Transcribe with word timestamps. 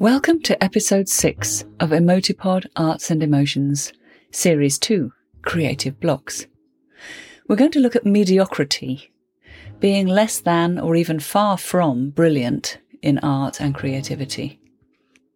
Welcome 0.00 0.42
to 0.42 0.62
episode 0.62 1.08
6 1.08 1.64
of 1.80 1.90
Emotipod 1.90 2.66
Arts 2.76 3.10
and 3.10 3.20
Emotions, 3.20 3.92
series 4.30 4.78
2 4.78 5.10
Creative 5.42 5.98
Blocks. 5.98 6.46
We're 7.48 7.56
going 7.56 7.72
to 7.72 7.80
look 7.80 7.96
at 7.96 8.06
mediocrity, 8.06 9.10
being 9.80 10.06
less 10.06 10.38
than 10.38 10.78
or 10.78 10.94
even 10.94 11.18
far 11.18 11.58
from 11.58 12.10
brilliant 12.10 12.78
in 13.02 13.18
art 13.24 13.60
and 13.60 13.74
creativity. 13.74 14.60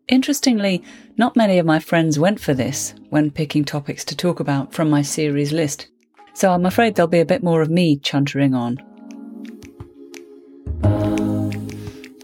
Interestingly, 0.06 0.84
not 1.16 1.34
many 1.34 1.58
of 1.58 1.66
my 1.66 1.80
friends 1.80 2.16
went 2.16 2.38
for 2.38 2.54
this 2.54 2.94
when 3.10 3.32
picking 3.32 3.64
topics 3.64 4.04
to 4.04 4.16
talk 4.16 4.38
about 4.38 4.72
from 4.72 4.88
my 4.88 5.02
series 5.02 5.50
list, 5.50 5.88
so 6.34 6.52
I'm 6.52 6.66
afraid 6.66 6.94
there'll 6.94 7.08
be 7.08 7.18
a 7.18 7.26
bit 7.26 7.42
more 7.42 7.62
of 7.62 7.68
me 7.68 7.98
chuntering 7.98 8.54
on. 8.56 8.78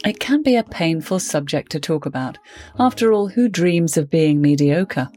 It 0.08 0.20
can 0.20 0.42
be 0.42 0.56
a 0.56 0.62
painful 0.62 1.18
subject 1.18 1.70
to 1.72 1.78
talk 1.78 2.06
about. 2.06 2.38
After 2.78 3.12
all, 3.12 3.28
who 3.28 3.46
dreams 3.46 3.98
of 3.98 4.08
being 4.08 4.40
mediocre? 4.40 5.10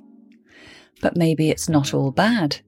But 0.99 1.15
maybe 1.15 1.49
it's 1.49 1.69
not 1.69 1.93
all 1.93 2.11
bad. 2.11 2.59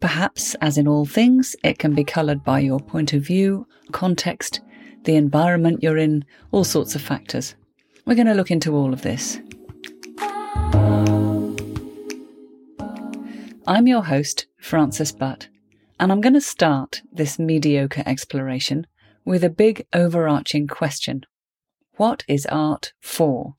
Perhaps, 0.00 0.54
as 0.62 0.78
in 0.78 0.88
all 0.88 1.04
things, 1.04 1.54
it 1.62 1.78
can 1.78 1.94
be 1.94 2.04
coloured 2.04 2.42
by 2.42 2.60
your 2.60 2.80
point 2.80 3.12
of 3.12 3.20
view, 3.20 3.66
context, 3.92 4.62
the 5.04 5.14
environment 5.14 5.82
you're 5.82 5.98
in, 5.98 6.24
all 6.52 6.64
sorts 6.64 6.94
of 6.94 7.02
factors. 7.02 7.54
We're 8.06 8.14
going 8.14 8.28
to 8.28 8.32
look 8.32 8.50
into 8.50 8.74
all 8.74 8.94
of 8.94 9.02
this. 9.02 9.38
I'm 13.66 13.86
your 13.86 14.04
host, 14.04 14.46
Frances 14.56 15.12
Butt, 15.12 15.48
and 16.00 16.10
I'm 16.10 16.22
going 16.22 16.32
to 16.32 16.40
start 16.40 17.02
this 17.12 17.38
mediocre 17.38 18.04
exploration 18.06 18.86
with 19.26 19.44
a 19.44 19.50
big 19.50 19.86
overarching 19.92 20.66
question 20.66 21.26
What 22.02 22.24
is 22.26 22.46
art 22.46 22.94
for? 22.98 23.54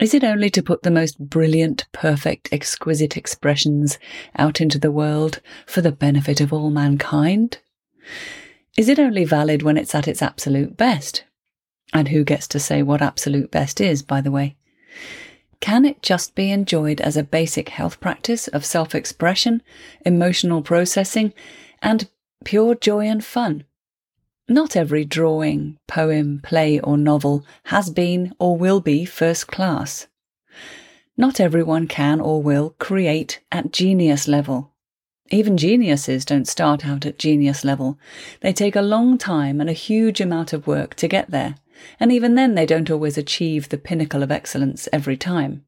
Is 0.00 0.14
it 0.14 0.24
only 0.24 0.48
to 0.48 0.62
put 0.62 0.84
the 0.84 0.90
most 0.90 1.18
brilliant, 1.18 1.84
perfect, 1.92 2.48
exquisite 2.50 3.14
expressions 3.14 3.98
out 4.38 4.58
into 4.58 4.78
the 4.78 4.90
world 4.90 5.42
for 5.66 5.82
the 5.82 5.92
benefit 5.92 6.40
of 6.40 6.50
all 6.50 6.70
mankind? 6.70 7.58
Is 8.78 8.88
it 8.88 8.98
only 8.98 9.26
valid 9.26 9.62
when 9.62 9.76
it's 9.76 9.94
at 9.94 10.08
its 10.08 10.22
absolute 10.22 10.78
best? 10.78 11.24
And 11.92 12.08
who 12.08 12.24
gets 12.24 12.48
to 12.48 12.58
say 12.58 12.82
what 12.82 13.02
absolute 13.02 13.50
best 13.50 13.82
is, 13.82 14.02
by 14.02 14.22
the 14.22 14.30
way? 14.30 14.56
Can 15.60 15.84
it 15.84 16.00
just 16.00 16.34
be 16.34 16.50
enjoyed 16.50 17.02
as 17.02 17.18
a 17.18 17.22
basic 17.22 17.68
health 17.68 18.00
practice 18.00 18.48
of 18.48 18.64
self 18.64 18.94
expression, 18.94 19.62
emotional 20.06 20.62
processing, 20.62 21.34
and 21.82 22.08
pure 22.46 22.74
joy 22.74 23.06
and 23.06 23.22
fun? 23.22 23.65
Not 24.48 24.76
every 24.76 25.04
drawing, 25.04 25.76
poem, 25.88 26.40
play, 26.40 26.78
or 26.78 26.96
novel 26.96 27.44
has 27.64 27.90
been 27.90 28.32
or 28.38 28.56
will 28.56 28.80
be 28.80 29.04
first 29.04 29.48
class. 29.48 30.06
Not 31.16 31.40
everyone 31.40 31.88
can 31.88 32.20
or 32.20 32.40
will 32.40 32.76
create 32.78 33.40
at 33.50 33.72
genius 33.72 34.28
level. 34.28 34.72
Even 35.30 35.56
geniuses 35.56 36.24
don't 36.24 36.46
start 36.46 36.86
out 36.86 37.04
at 37.04 37.18
genius 37.18 37.64
level. 37.64 37.98
They 38.40 38.52
take 38.52 38.76
a 38.76 38.82
long 38.82 39.18
time 39.18 39.60
and 39.60 39.68
a 39.68 39.72
huge 39.72 40.20
amount 40.20 40.52
of 40.52 40.68
work 40.68 40.94
to 40.96 41.08
get 41.08 41.32
there, 41.32 41.56
and 41.98 42.12
even 42.12 42.36
then 42.36 42.54
they 42.54 42.66
don't 42.66 42.90
always 42.90 43.18
achieve 43.18 43.68
the 43.68 43.78
pinnacle 43.78 44.22
of 44.22 44.30
excellence 44.30 44.88
every 44.92 45.16
time. 45.16 45.64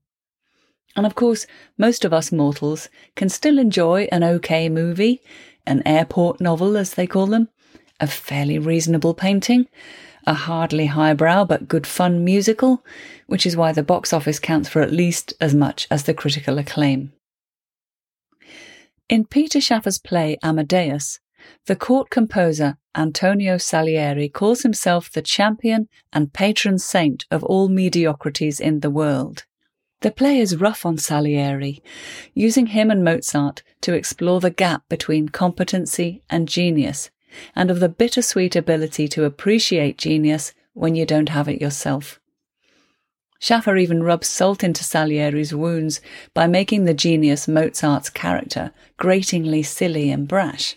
And 0.95 1.05
of 1.05 1.17
course, 1.17 1.49
most 1.77 2.05
of 2.05 2.13
us 2.13 2.31
mortals 2.31 2.89
can 3.17 3.29
still 3.29 3.59
enjoy 3.59 4.09
an 4.13 4.23
okay 4.23 4.69
movie, 4.69 5.21
an 5.67 5.83
airport 5.85 6.41
novel 6.41 6.77
as 6.77 6.95
they 6.95 7.09
call 7.09 7.27
them, 7.27 7.49
a 8.01 8.07
fairly 8.07 8.59
reasonable 8.59 9.15
painting, 9.15 9.67
a 10.27 10.35
hardly 10.35 10.87
highbrow 10.87 11.45
but 11.45 11.69
good 11.69 11.87
fun 11.87 12.25
musical, 12.25 12.85
which 13.27 13.47
is 13.47 13.57
why 13.57 13.73
the 13.73 13.83
box 13.83 14.13
office 14.13 14.39
counts 14.39 14.69
for 14.69 14.83
at 14.83 14.93
least 14.93 15.33
as 15.41 15.55
much 15.55 15.87
as 15.91 16.05
the 16.05 16.15
critical 16.15 16.59
acclaim. 16.59 17.13
In 19.09 19.25
Peter 19.25 19.61
Shaffer's 19.61 19.99
play 19.99 20.37
Amadeus, 20.43 21.19
the 21.67 21.77
court 21.77 22.11
composer 22.11 22.77
Antonio 22.95 23.57
Salieri 23.57 24.29
calls 24.29 24.63
himself 24.63 25.11
the 25.11 25.23
champion 25.23 25.89
and 26.13 26.33
patron 26.33 26.79
saint 26.79 27.25
of 27.31 27.43
all 27.45 27.69
mediocrities 27.69 28.61
in 28.61 28.81
the 28.81 28.91
world. 28.91 29.45
The 30.01 30.11
play 30.11 30.39
is 30.39 30.61
rough 30.61 30.85
on 30.85 30.99
Salieri, 30.99 31.83
using 32.35 32.67
him 32.67 32.91
and 32.91 33.03
Mozart 33.03 33.63
to 33.81 33.95
explore 33.95 34.41
the 34.41 34.51
gap 34.51 34.83
between 34.89 35.29
competency 35.29 36.23
and 36.29 36.47
genius, 36.47 37.11
and 37.55 37.71
of 37.71 37.81
the 37.81 37.89
bittersweet 37.89 38.57
ability 38.57 39.09
to 39.09 39.25
appreciate 39.25 39.99
genius 39.99 40.53
when 40.73 40.95
you 40.95 41.05
don't 41.05 41.31
have 41.31 41.49
it 41.49 41.61
yourself. 41.61 42.21
Shaffer 43.41 43.77
even 43.77 44.03
rubs 44.03 44.29
salt 44.29 44.65
into 44.65 44.83
Salieri's 44.83 45.55
wounds 45.55 46.01
by 46.35 46.47
making 46.47 46.85
the 46.85 46.95
genius 46.95 47.47
Mozart's 47.47 48.11
character 48.11 48.73
gratingly 48.97 49.63
silly 49.63 50.11
and 50.11 50.27
brash. 50.27 50.77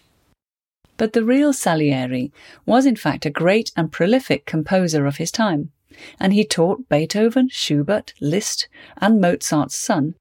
But 0.98 1.14
the 1.14 1.24
real 1.24 1.54
Salieri 1.54 2.32
was 2.66 2.86
in 2.86 2.96
fact 2.96 3.26
a 3.26 3.32
great 3.32 3.72
and 3.76 3.92
prolific 3.92 4.46
composer 4.46 5.08
of 5.08 5.18
his 5.18 5.32
time, 5.32 5.72
and 6.20 6.34
he 6.34 6.46
taught 6.46 6.88
Beethoven, 6.88 7.50
Schubert, 7.50 8.14
Liszt, 8.22 8.68
and 8.98 9.20
Mozart's 9.20 9.76
son, 9.76 10.16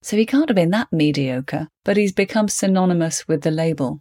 so 0.00 0.16
he 0.16 0.26
can't 0.26 0.48
have 0.48 0.56
been 0.56 0.70
that 0.70 0.92
mediocre, 0.92 1.68
but 1.84 1.96
he's 1.96 2.12
become 2.12 2.48
synonymous 2.48 3.28
with 3.28 3.42
the 3.42 3.50
label. 3.50 4.00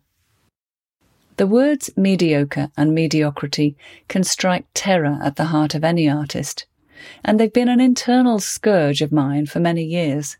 The 1.41 1.47
words 1.47 1.89
mediocre 1.97 2.69
and 2.77 2.93
mediocrity 2.93 3.75
can 4.07 4.23
strike 4.23 4.65
terror 4.75 5.17
at 5.23 5.37
the 5.37 5.45
heart 5.45 5.73
of 5.73 5.83
any 5.83 6.07
artist, 6.07 6.67
and 7.25 7.39
they've 7.39 7.51
been 7.51 7.67
an 7.67 7.79
internal 7.79 8.37
scourge 8.37 9.01
of 9.01 9.11
mine 9.11 9.47
for 9.47 9.59
many 9.59 9.83
years. 9.83 10.37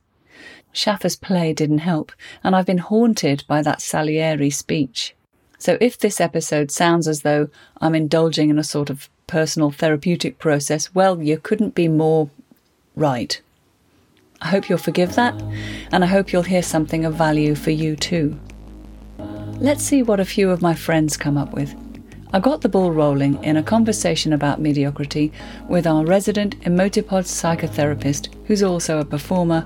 Shaffer's 0.72 1.16
play 1.16 1.54
didn't 1.54 1.80
help, 1.80 2.12
and 2.44 2.56
I've 2.56 2.68
been 2.68 2.78
haunted 2.78 3.44
by 3.48 3.64
that 3.64 3.82
Salieri 3.82 4.52
speech. 4.52 5.16
So 5.58 5.76
if 5.82 5.98
this 5.98 6.22
episode 6.22 6.70
sounds 6.70 7.08
as 7.08 7.24
though 7.24 7.50
I'm 7.78 7.96
indulging 7.96 8.52
in 8.52 8.60
a 8.60 8.64
sort 8.64 8.92
of 8.92 9.10
personal 9.26 9.72
therapeutic 9.72 10.38
process, 10.38 10.94
well, 10.94 11.20
you 11.20 11.40
couldn't 11.40 11.74
be 11.74 11.88
more 11.88 12.30
right. 12.96 13.42
I 14.40 14.50
hope 14.50 14.70
you'll 14.70 14.78
forgive 14.78 15.16
that, 15.16 15.34
and 15.92 16.04
I 16.04 16.08
hope 16.08 16.32
you'll 16.32 16.44
hear 16.44 16.62
something 16.62 17.06
of 17.06 17.16
value 17.16 17.56
for 17.56 17.72
you 17.72 17.96
too. 17.96 18.40
Let's 19.62 19.84
see 19.84 20.02
what 20.02 20.20
a 20.20 20.26
few 20.26 20.50
of 20.50 20.64
my 20.64 20.74
friends 20.74 21.16
come 21.16 21.38
up 21.38 21.54
with. 21.54 21.76
I 22.34 22.40
got 22.40 22.62
the 22.62 22.68
ball 22.68 22.92
rolling 22.92 23.42
in 23.44 23.58
a 23.58 23.62
conversation 23.62 24.34
about 24.34 24.60
mediocrity 24.60 25.32
with 25.70 25.86
our 25.86 26.04
resident 26.04 26.60
Emotipod 26.62 27.26
psychotherapist, 27.26 28.34
who's 28.48 28.64
also 28.64 29.00
a 29.00 29.06
performer, 29.06 29.64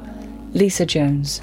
Lisa 0.51 0.85
Jones. 0.85 1.39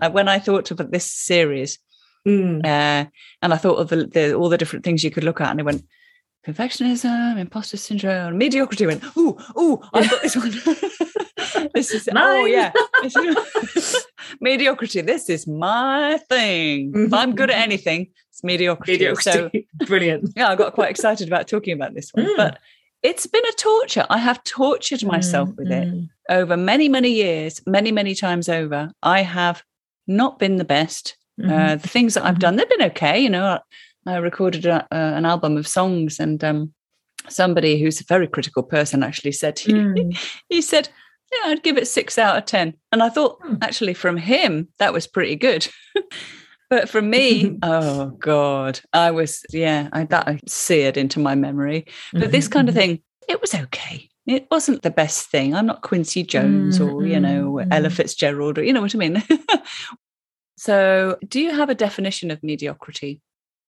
Uh, 0.00 0.10
when 0.10 0.26
I 0.26 0.38
thought 0.38 0.70
about 0.70 0.90
this 0.90 1.12
series, 1.12 1.78
mm. 2.26 2.64
uh, 2.64 3.10
and 3.42 3.52
I 3.52 3.58
thought 3.58 3.76
of 3.76 3.90
the, 3.90 4.06
the, 4.06 4.32
all 4.32 4.48
the 4.48 4.56
different 4.56 4.86
things 4.86 5.04
you 5.04 5.10
could 5.10 5.24
look 5.24 5.42
at, 5.42 5.50
and 5.50 5.60
I 5.60 5.64
went 5.64 5.84
perfectionism, 6.46 7.38
imposter 7.38 7.76
syndrome, 7.76 8.38
mediocrity. 8.38 8.86
Went, 8.86 9.04
ooh, 9.18 9.36
ooh, 9.58 9.82
I've 9.92 10.10
got 10.10 10.22
this 10.22 10.34
one. 10.34 10.54
this 11.74 11.92
is 11.92 12.08
oh 12.14 12.44
yeah, 12.44 12.72
mediocrity. 14.40 15.00
This 15.00 15.28
is 15.28 15.46
my 15.46 16.18
thing. 16.28 16.92
If 16.94 17.12
I'm 17.12 17.34
good 17.34 17.50
at 17.50 17.58
anything, 17.58 18.08
it's 18.30 18.44
mediocrity. 18.44 18.92
mediocrity. 18.92 19.68
So 19.80 19.86
brilliant. 19.86 20.32
Yeah, 20.36 20.48
I 20.48 20.56
got 20.56 20.74
quite 20.74 20.90
excited 20.90 21.28
about 21.28 21.48
talking 21.48 21.72
about 21.72 21.94
this 21.94 22.10
one, 22.12 22.26
mm. 22.26 22.36
but 22.36 22.58
it's 23.02 23.26
been 23.26 23.44
a 23.46 23.52
torture. 23.52 24.06
I 24.10 24.18
have 24.18 24.42
tortured 24.44 25.04
myself 25.04 25.48
mm, 25.50 25.56
with 25.56 25.70
it 25.70 25.88
mm. 25.88 26.08
over 26.28 26.56
many, 26.56 26.88
many 26.88 27.10
years, 27.10 27.60
many, 27.66 27.92
many 27.92 28.14
times 28.14 28.48
over. 28.48 28.90
I 29.02 29.22
have 29.22 29.62
not 30.06 30.38
been 30.38 30.56
the 30.56 30.64
best. 30.64 31.16
Mm-hmm. 31.40 31.52
Uh, 31.52 31.76
the 31.76 31.88
things 31.88 32.14
that 32.14 32.24
I've 32.24 32.38
done, 32.38 32.56
they've 32.56 32.68
been 32.68 32.82
okay. 32.90 33.18
You 33.18 33.30
know, 33.30 33.60
I, 34.06 34.12
I 34.12 34.16
recorded 34.16 34.64
a, 34.66 34.86
an 34.90 35.26
album 35.26 35.56
of 35.56 35.68
songs, 35.68 36.18
and 36.18 36.42
um, 36.42 36.72
somebody 37.28 37.80
who's 37.80 38.00
a 38.00 38.04
very 38.04 38.26
critical 38.26 38.62
person 38.62 39.02
actually 39.02 39.32
said 39.32 39.58
he, 39.58 39.72
mm. 39.72 40.18
he 40.48 40.62
said, 40.62 40.88
"Yeah, 41.32 41.50
I'd 41.50 41.62
give 41.62 41.78
it 41.78 41.88
six 41.88 42.18
out 42.18 42.36
of 42.36 42.46
ten. 42.46 42.74
And 42.92 43.02
I 43.02 43.08
thought, 43.08 43.40
mm. 43.40 43.58
actually, 43.62 43.94
from 43.94 44.16
him, 44.16 44.68
that 44.78 44.92
was 44.92 45.06
pretty 45.06 45.36
good. 45.36 45.68
but 46.70 46.88
from 46.88 47.10
me, 47.10 47.58
oh 47.62 48.10
god, 48.18 48.80
I 48.92 49.10
was 49.10 49.44
yeah, 49.52 49.88
I, 49.92 50.04
that 50.04 50.48
seared 50.48 50.96
into 50.96 51.20
my 51.20 51.34
memory. 51.34 51.86
But 52.12 52.32
this 52.32 52.48
kind 52.48 52.68
of 52.68 52.74
mm-hmm. 52.74 52.80
thing, 52.80 53.02
it 53.28 53.40
was 53.40 53.54
okay 53.54 54.10
it 54.26 54.48
wasn't 54.50 54.82
the 54.82 54.90
best 54.90 55.30
thing. 55.30 55.54
I'm 55.54 55.66
not 55.66 55.82
Quincy 55.82 56.24
Jones 56.24 56.78
mm, 56.78 56.92
or, 56.92 57.06
you 57.06 57.20
know, 57.20 57.52
mm, 57.52 57.68
Ella 57.70 57.90
Fitzgerald 57.90 58.58
or, 58.58 58.64
you 58.64 58.72
know 58.72 58.80
what 58.80 58.94
I 58.94 58.98
mean? 58.98 59.22
so, 60.56 61.16
do 61.28 61.40
you 61.40 61.52
have 61.52 61.70
a 61.70 61.74
definition 61.74 62.30
of 62.32 62.42
mediocrity? 62.42 63.20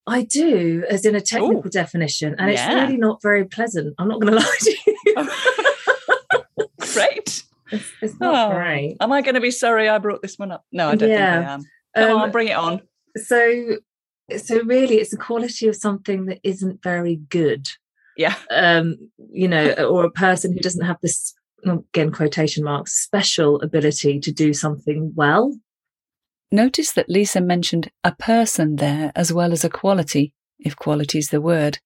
I 0.05 0.23
do, 0.23 0.83
as 0.89 1.05
in 1.05 1.15
a 1.15 1.21
technical 1.21 1.67
Ooh. 1.67 1.69
definition, 1.69 2.35
and 2.37 2.51
yeah. 2.51 2.71
it's 2.71 2.73
really 2.73 2.97
not 2.97 3.21
very 3.21 3.45
pleasant. 3.45 3.93
I'm 3.97 4.07
not 4.07 4.19
going 4.19 4.33
to 4.33 4.39
lie 4.39 4.57
to 4.59 4.77
you. 5.05 5.29
Great. 6.93 7.43
It's, 7.71 7.91
it's 8.01 8.19
not 8.19 8.51
oh, 8.51 8.55
great. 8.55 8.97
Am 8.99 9.11
I 9.11 9.21
going 9.21 9.35
to 9.35 9.41
be 9.41 9.51
sorry 9.51 9.89
I 9.89 9.97
brought 9.97 10.21
this 10.21 10.37
one 10.37 10.51
up? 10.51 10.63
No, 10.71 10.89
I 10.89 10.95
don't 10.95 11.09
yeah. 11.09 11.37
think 11.37 11.47
I 11.47 11.53
am. 11.53 11.63
Come 11.95 12.17
um, 12.17 12.21
on, 12.23 12.31
bring 12.31 12.47
it 12.47 12.57
on. 12.57 12.81
So, 13.15 13.77
so 14.37 14.63
really, 14.63 14.95
it's 14.95 15.11
the 15.11 15.17
quality 15.17 15.67
of 15.67 15.75
something 15.75 16.25
that 16.25 16.39
isn't 16.43 16.81
very 16.83 17.15
good. 17.15 17.67
Yeah. 18.17 18.35
Um, 18.51 18.95
you 19.31 19.47
know, 19.47 19.71
or 19.73 20.03
a 20.03 20.11
person 20.11 20.53
who 20.53 20.59
doesn't 20.59 20.85
have 20.85 20.97
this 21.01 21.33
again 21.65 22.11
quotation 22.11 22.63
marks 22.63 22.93
special 22.93 23.61
ability 23.61 24.19
to 24.19 24.31
do 24.31 24.53
something 24.53 25.11
well. 25.15 25.57
Notice 26.51 26.93
that 26.93 27.09
Lisa 27.09 27.41
mentioned 27.41 27.91
a 28.03 28.11
person 28.11 28.77
there 28.77 29.11
as 29.15 29.31
well 29.31 29.51
as 29.51 29.63
a 29.63 29.69
quality, 29.69 30.33
if 30.59 30.75
quality 30.75 31.19
is 31.19 31.29
the 31.29 31.41
word. 31.41 31.79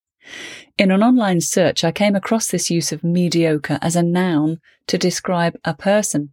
In 0.78 0.92
an 0.92 1.04
online 1.04 1.42
search, 1.42 1.84
I 1.84 1.92
came 1.92 2.16
across 2.16 2.48
this 2.48 2.70
use 2.70 2.92
of 2.92 3.04
mediocre 3.04 3.78
as 3.82 3.96
a 3.96 4.04
noun 4.04 4.60
to 4.88 4.98
describe 4.98 5.56
a 5.64 5.74
person, 5.74 6.32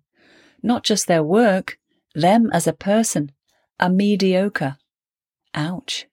not 0.63 0.83
just 0.83 1.07
their 1.07 1.23
work, 1.23 1.79
them 2.15 2.51
as 2.53 2.67
a 2.67 2.73
person, 2.73 3.33
a 3.79 3.91
mediocre. 3.91 4.79
Ouch. 5.55 6.07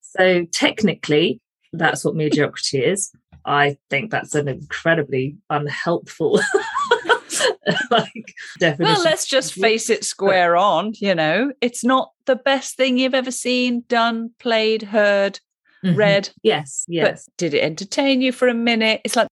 So 0.00 0.44
technically, 0.46 1.40
that's 1.72 2.04
what 2.04 2.16
mediocrity 2.16 2.78
is. 2.78 3.12
I 3.44 3.76
think 3.90 4.10
that's 4.10 4.34
an 4.34 4.48
incredibly 4.48 5.36
unhelpful 5.50 6.40
like 7.90 8.34
definition. 8.58 8.94
Well, 8.94 9.04
let's 9.04 9.26
just 9.26 9.54
face 9.54 9.88
it 9.88 10.04
square 10.04 10.56
on, 10.56 10.92
you 10.96 11.14
know. 11.14 11.52
It's 11.60 11.84
not 11.84 12.10
the 12.26 12.36
best 12.36 12.76
thing 12.76 12.98
you've 12.98 13.14
ever 13.14 13.30
seen, 13.30 13.84
done, 13.88 14.30
played, 14.40 14.82
heard, 14.82 15.40
mm-hmm. 15.86 15.98
read. 15.98 16.30
Yes, 16.42 16.84
yes. 16.88 17.24
But 17.26 17.36
did 17.36 17.54
it 17.54 17.62
entertain 17.62 18.20
you 18.20 18.32
for 18.32 18.48
a 18.48 18.54
minute? 18.54 19.00
It's 19.04 19.16
like 19.16 19.28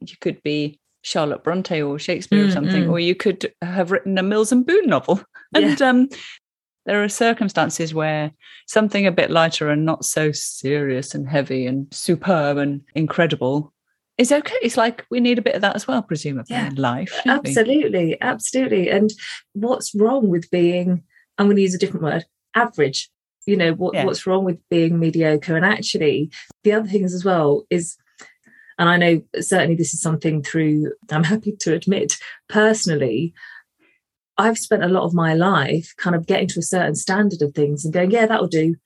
you 0.00 0.16
could 0.20 0.42
be 0.42 0.78
Charlotte 1.02 1.44
Bronte 1.44 1.82
or 1.82 1.98
Shakespeare 1.98 2.40
mm-hmm. 2.40 2.48
or 2.48 2.52
something, 2.52 2.84
mm. 2.84 2.90
or 2.90 2.98
you 2.98 3.14
could 3.14 3.52
have 3.62 3.90
written 3.90 4.18
a 4.18 4.22
Mills 4.22 4.52
and 4.52 4.66
Boon 4.66 4.86
novel. 4.86 5.22
And 5.54 5.80
yeah. 5.80 5.88
um, 5.88 6.10
there 6.84 7.02
are 7.02 7.08
circumstances 7.08 7.94
where 7.94 8.32
something 8.66 9.06
a 9.06 9.10
bit 9.10 9.30
lighter 9.30 9.70
and 9.70 9.86
not 9.86 10.04
so 10.04 10.30
serious 10.30 11.14
and 11.14 11.26
heavy 11.26 11.66
and 11.66 11.86
superb 11.90 12.58
and 12.58 12.82
incredible 12.94 13.72
is 14.18 14.32
okay. 14.32 14.56
It's 14.62 14.76
like 14.76 15.06
we 15.10 15.20
need 15.20 15.38
a 15.38 15.42
bit 15.42 15.54
of 15.54 15.62
that 15.62 15.76
as 15.76 15.86
well, 15.86 16.02
presumably 16.02 16.54
yeah, 16.54 16.66
in 16.66 16.74
life. 16.74 17.18
Absolutely, 17.24 18.06
we? 18.06 18.18
absolutely. 18.20 18.90
And 18.90 19.10
what's 19.54 19.94
wrong 19.94 20.28
with 20.28 20.50
being? 20.50 21.02
I'm 21.38 21.46
going 21.46 21.56
to 21.56 21.62
use 21.62 21.74
a 21.74 21.78
different 21.78 22.02
word. 22.02 22.24
Average. 22.54 23.10
You 23.48 23.56
know 23.56 23.72
what, 23.72 23.94
yeah. 23.94 24.04
what's 24.04 24.26
wrong 24.26 24.44
with 24.44 24.58
being 24.68 24.98
mediocre? 24.98 25.56
And 25.56 25.64
actually, 25.64 26.30
the 26.64 26.72
other 26.72 26.88
things 26.88 27.14
as 27.14 27.24
well 27.24 27.64
is 27.70 27.96
and 28.78 28.88
I 28.88 28.96
know 28.96 29.22
certainly 29.40 29.74
this 29.74 29.92
is 29.92 30.00
something 30.00 30.42
through, 30.42 30.92
I'm 31.10 31.24
happy 31.34 31.56
to 31.60 31.74
admit 31.74 32.16
personally, 32.48 33.34
I've 34.38 34.58
spent 34.58 34.84
a 34.84 34.88
lot 34.88 35.02
of 35.02 35.14
my 35.14 35.34
life 35.34 35.92
kind 35.96 36.14
of 36.14 36.26
getting 36.26 36.46
to 36.48 36.60
a 36.60 36.62
certain 36.62 36.94
standard 36.94 37.42
of 37.42 37.54
things 37.54 37.84
and 37.84 37.92
going, 37.92 38.12
yeah, 38.12 38.26
that'll 38.26 38.46
do. 38.46 38.76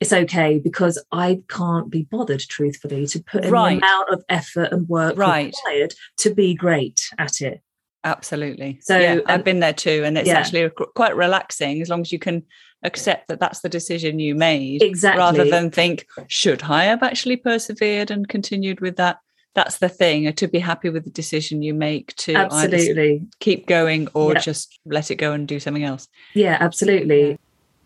It's 0.00 0.12
okay 0.12 0.58
because 0.58 1.02
I 1.12 1.42
can't 1.48 1.90
be 1.90 2.06
bothered, 2.10 2.40
truthfully, 2.40 3.06
to 3.08 3.22
put 3.22 3.44
in 3.44 3.50
right. 3.50 3.80
the 3.80 3.86
amount 3.86 4.10
of 4.10 4.24
effort 4.28 4.72
and 4.72 4.88
work 4.88 5.16
right. 5.16 5.54
required 5.54 5.94
to 6.18 6.34
be 6.34 6.54
great 6.54 7.00
at 7.18 7.40
it. 7.40 7.62
Absolutely. 8.04 8.78
So 8.82 8.98
yeah, 8.98 9.20
I've 9.26 9.42
been 9.42 9.60
there 9.60 9.72
too, 9.72 10.02
and 10.04 10.16
it's 10.16 10.28
yeah. 10.28 10.38
actually 10.38 10.70
quite 10.94 11.16
relaxing 11.16 11.80
as 11.82 11.88
long 11.88 12.02
as 12.02 12.12
you 12.12 12.18
can 12.18 12.44
accept 12.86 13.28
that 13.28 13.40
that's 13.40 13.60
the 13.60 13.68
decision 13.68 14.18
you 14.18 14.34
made, 14.34 14.82
exactly, 14.82 15.18
rather 15.18 15.44
than 15.44 15.70
think, 15.70 16.06
should 16.28 16.62
I 16.62 16.84
have 16.84 17.02
actually 17.02 17.36
persevered 17.36 18.10
and 18.10 18.28
continued 18.28 18.80
with 18.80 18.96
that? 18.96 19.18
that's 19.56 19.78
the 19.78 19.88
thing 19.88 20.28
uh, 20.28 20.32
to 20.32 20.46
be 20.46 20.58
happy 20.58 20.90
with 20.90 21.04
the 21.04 21.10
decision 21.10 21.62
you 21.62 21.74
make 21.74 22.14
to 22.16 22.34
absolutely. 22.34 23.26
keep 23.40 23.66
going 23.66 24.06
or 24.12 24.34
just 24.34 24.78
let 24.84 25.10
it 25.10 25.16
go 25.16 25.32
and 25.32 25.48
do 25.48 25.58
something 25.58 25.82
else. 25.82 26.06
Yeah 26.34 26.58
absolutely. 26.60 27.38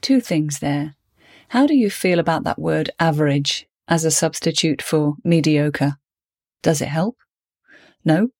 Two 0.02 0.20
things 0.20 0.58
there. 0.58 0.96
How 1.48 1.66
do 1.66 1.74
you 1.74 1.88
feel 1.88 2.18
about 2.18 2.42
that 2.42 2.58
word 2.58 2.90
average 2.98 3.68
as 3.86 4.04
a 4.04 4.10
substitute 4.10 4.82
for 4.82 5.14
mediocre? 5.24 5.96
Does 6.62 6.82
it 6.82 6.88
help? 6.88 7.16
No? 8.04 8.30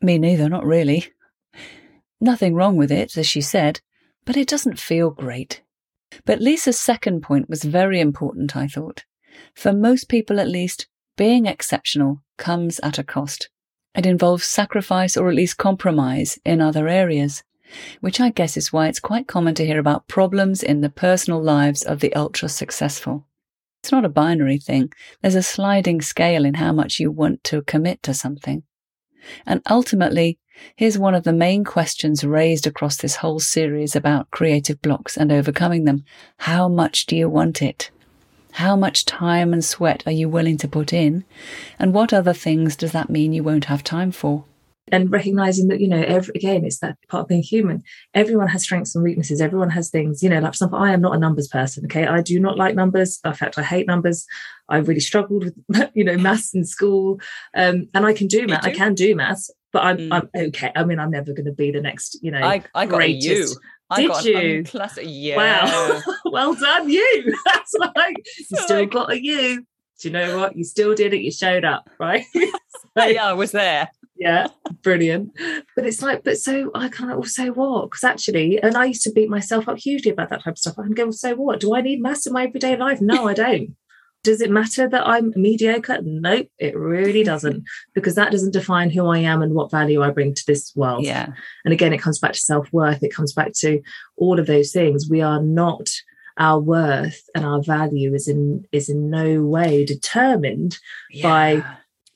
Me 0.00 0.18
neither 0.18 0.48
not 0.48 0.64
really. 0.64 1.12
Nothing 2.18 2.54
wrong 2.54 2.76
with 2.76 2.90
it 2.90 3.16
as 3.16 3.28
she 3.28 3.42
said 3.42 3.80
but 4.24 4.36
it 4.36 4.48
doesn't 4.48 4.78
feel 4.78 5.10
great 5.10 5.62
but 6.24 6.40
lisa's 6.40 6.78
second 6.78 7.22
point 7.22 7.48
was 7.48 7.64
very 7.64 8.00
important 8.00 8.56
i 8.56 8.66
thought 8.66 9.04
for 9.54 9.72
most 9.72 10.08
people 10.08 10.40
at 10.40 10.48
least 10.48 10.86
being 11.16 11.46
exceptional 11.46 12.22
comes 12.36 12.78
at 12.80 12.98
a 12.98 13.04
cost. 13.04 13.50
It 13.94 14.06
involves 14.06 14.44
sacrifice 14.44 15.16
or 15.16 15.28
at 15.28 15.34
least 15.34 15.58
compromise 15.58 16.38
in 16.44 16.60
other 16.60 16.88
areas, 16.88 17.42
which 18.00 18.20
I 18.20 18.30
guess 18.30 18.56
is 18.56 18.72
why 18.72 18.86
it's 18.88 19.00
quite 19.00 19.26
common 19.26 19.54
to 19.56 19.66
hear 19.66 19.80
about 19.80 20.08
problems 20.08 20.62
in 20.62 20.80
the 20.80 20.88
personal 20.88 21.42
lives 21.42 21.82
of 21.82 22.00
the 22.00 22.14
ultra 22.14 22.48
successful. 22.48 23.26
It's 23.82 23.92
not 23.92 24.04
a 24.04 24.08
binary 24.08 24.58
thing. 24.58 24.92
There's 25.20 25.34
a 25.34 25.42
sliding 25.42 26.00
scale 26.00 26.44
in 26.44 26.54
how 26.54 26.72
much 26.72 27.00
you 27.00 27.10
want 27.10 27.42
to 27.44 27.62
commit 27.62 28.02
to 28.04 28.14
something. 28.14 28.62
And 29.46 29.62
ultimately, 29.68 30.38
here's 30.76 30.98
one 30.98 31.14
of 31.14 31.24
the 31.24 31.32
main 31.32 31.64
questions 31.64 32.24
raised 32.24 32.66
across 32.66 32.96
this 32.96 33.16
whole 33.16 33.40
series 33.40 33.94
about 33.94 34.30
creative 34.30 34.80
blocks 34.82 35.16
and 35.16 35.30
overcoming 35.30 35.84
them. 35.84 36.04
How 36.38 36.68
much 36.68 37.06
do 37.06 37.16
you 37.16 37.28
want 37.28 37.62
it? 37.62 37.90
How 38.52 38.74
much 38.74 39.04
time 39.04 39.52
and 39.52 39.64
sweat 39.64 40.02
are 40.06 40.12
you 40.12 40.28
willing 40.28 40.56
to 40.58 40.68
put 40.68 40.92
in? 40.92 41.24
And 41.78 41.92
what 41.92 42.12
other 42.12 42.32
things 42.32 42.76
does 42.76 42.92
that 42.92 43.10
mean 43.10 43.32
you 43.32 43.44
won't 43.44 43.66
have 43.66 43.84
time 43.84 44.10
for? 44.10 44.44
And 44.92 45.10
recognizing 45.10 45.68
that, 45.68 45.80
you 45.80 45.88
know, 45.88 46.02
every, 46.02 46.32
again, 46.34 46.64
it's 46.64 46.78
that 46.80 46.96
part 47.08 47.22
of 47.22 47.28
being 47.28 47.42
human. 47.42 47.82
Everyone 48.14 48.48
has 48.48 48.62
strengths 48.62 48.94
and 48.94 49.04
weaknesses. 49.04 49.40
Everyone 49.40 49.70
has 49.70 49.90
things, 49.90 50.22
you 50.22 50.28
know, 50.28 50.40
like 50.40 50.52
for 50.52 50.56
example, 50.56 50.78
I 50.78 50.92
am 50.92 51.00
not 51.00 51.14
a 51.14 51.18
numbers 51.18 51.48
person. 51.48 51.84
Okay. 51.86 52.06
I 52.06 52.22
do 52.22 52.38
not 52.40 52.56
like 52.56 52.74
numbers. 52.74 53.20
In 53.24 53.32
fact, 53.34 53.58
I 53.58 53.62
hate 53.62 53.86
numbers. 53.86 54.26
I 54.68 54.78
really 54.78 55.00
struggled 55.00 55.44
with, 55.44 55.90
you 55.94 56.04
know, 56.04 56.16
maths 56.16 56.54
in 56.54 56.64
school. 56.64 57.20
Um, 57.54 57.88
and 57.94 58.06
I 58.06 58.12
can 58.12 58.26
do 58.26 58.46
math. 58.46 58.64
I 58.64 58.72
can 58.72 58.94
do 58.94 59.14
maths, 59.14 59.50
but 59.72 59.84
I'm, 59.84 59.96
mm. 59.98 60.12
I'm 60.12 60.46
okay. 60.48 60.72
I 60.74 60.84
mean, 60.84 60.98
I'm 60.98 61.10
never 61.10 61.32
going 61.32 61.46
to 61.46 61.52
be 61.52 61.70
the 61.70 61.80
next, 61.80 62.18
you 62.22 62.30
know, 62.30 62.40
I, 62.40 62.62
I 62.74 62.86
got 62.86 62.96
greatest. 62.96 63.26
you. 63.26 63.60
I 63.90 64.02
Did 64.02 64.24
you? 64.24 64.64
Classic. 64.64 65.04
Yeah. 65.06 65.36
Wow. 65.36 66.00
well 66.26 66.54
done, 66.54 66.90
you. 66.90 67.34
That's 67.46 67.74
like 67.96 68.16
you 68.18 68.58
still 68.58 68.80
like... 68.80 68.90
got 68.90 69.12
a 69.12 69.22
you. 69.22 69.66
Do 70.00 70.08
you 70.08 70.12
know 70.12 70.38
what? 70.38 70.56
You 70.56 70.64
still 70.64 70.94
did 70.94 71.12
it. 71.12 71.22
You 71.22 71.32
showed 71.32 71.64
up, 71.64 71.88
right? 71.98 72.24
so, 72.34 73.04
yeah, 73.04 73.26
I 73.26 73.32
was 73.32 73.50
there. 73.50 73.88
Yeah, 74.18 74.48
brilliant. 74.82 75.32
But 75.76 75.86
it's 75.86 76.02
like, 76.02 76.24
but 76.24 76.38
so 76.38 76.70
I 76.74 76.88
kind 76.88 77.10
of 77.10 77.18
oh, 77.18 77.20
also 77.20 77.52
what? 77.52 77.86
Because 77.86 78.04
actually, 78.04 78.60
and 78.60 78.76
I 78.76 78.86
used 78.86 79.02
to 79.04 79.12
beat 79.12 79.30
myself 79.30 79.68
up 79.68 79.78
hugely 79.78 80.10
about 80.10 80.30
that 80.30 80.42
type 80.42 80.54
of 80.54 80.58
stuff. 80.58 80.78
I 80.78 80.82
can 80.82 80.92
go, 80.92 81.10
so 81.10 81.36
what? 81.36 81.60
Do 81.60 81.74
I 81.74 81.80
need 81.80 82.02
maths 82.02 82.26
in 82.26 82.32
my 82.32 82.44
everyday 82.44 82.76
life? 82.76 83.00
No, 83.00 83.28
I 83.28 83.34
don't. 83.34 83.76
Does 84.24 84.40
it 84.40 84.50
matter 84.50 84.88
that 84.88 85.06
I'm 85.06 85.32
mediocre? 85.36 86.00
Nope, 86.02 86.48
it 86.58 86.76
really 86.76 87.22
doesn't, 87.22 87.62
because 87.94 88.16
that 88.16 88.32
doesn't 88.32 88.52
define 88.52 88.90
who 88.90 89.06
I 89.06 89.18
am 89.18 89.40
and 89.40 89.54
what 89.54 89.70
value 89.70 90.02
I 90.02 90.10
bring 90.10 90.34
to 90.34 90.44
this 90.46 90.72
world. 90.74 91.04
Yeah. 91.04 91.28
And 91.64 91.72
again, 91.72 91.92
it 91.92 92.02
comes 92.02 92.18
back 92.18 92.32
to 92.32 92.40
self 92.40 92.72
worth. 92.72 93.04
It 93.04 93.14
comes 93.14 93.32
back 93.32 93.52
to 93.60 93.80
all 94.16 94.40
of 94.40 94.46
those 94.46 94.72
things. 94.72 95.08
We 95.08 95.20
are 95.20 95.40
not 95.40 95.88
our 96.38 96.60
worth 96.60 97.28
and 97.34 97.44
our 97.44 97.62
value 97.62 98.14
is 98.14 98.28
in 98.28 98.64
is 98.72 98.88
in 98.88 99.10
no 99.10 99.42
way 99.42 99.84
determined 99.84 100.78
yeah. 101.10 101.22
by 101.22 101.64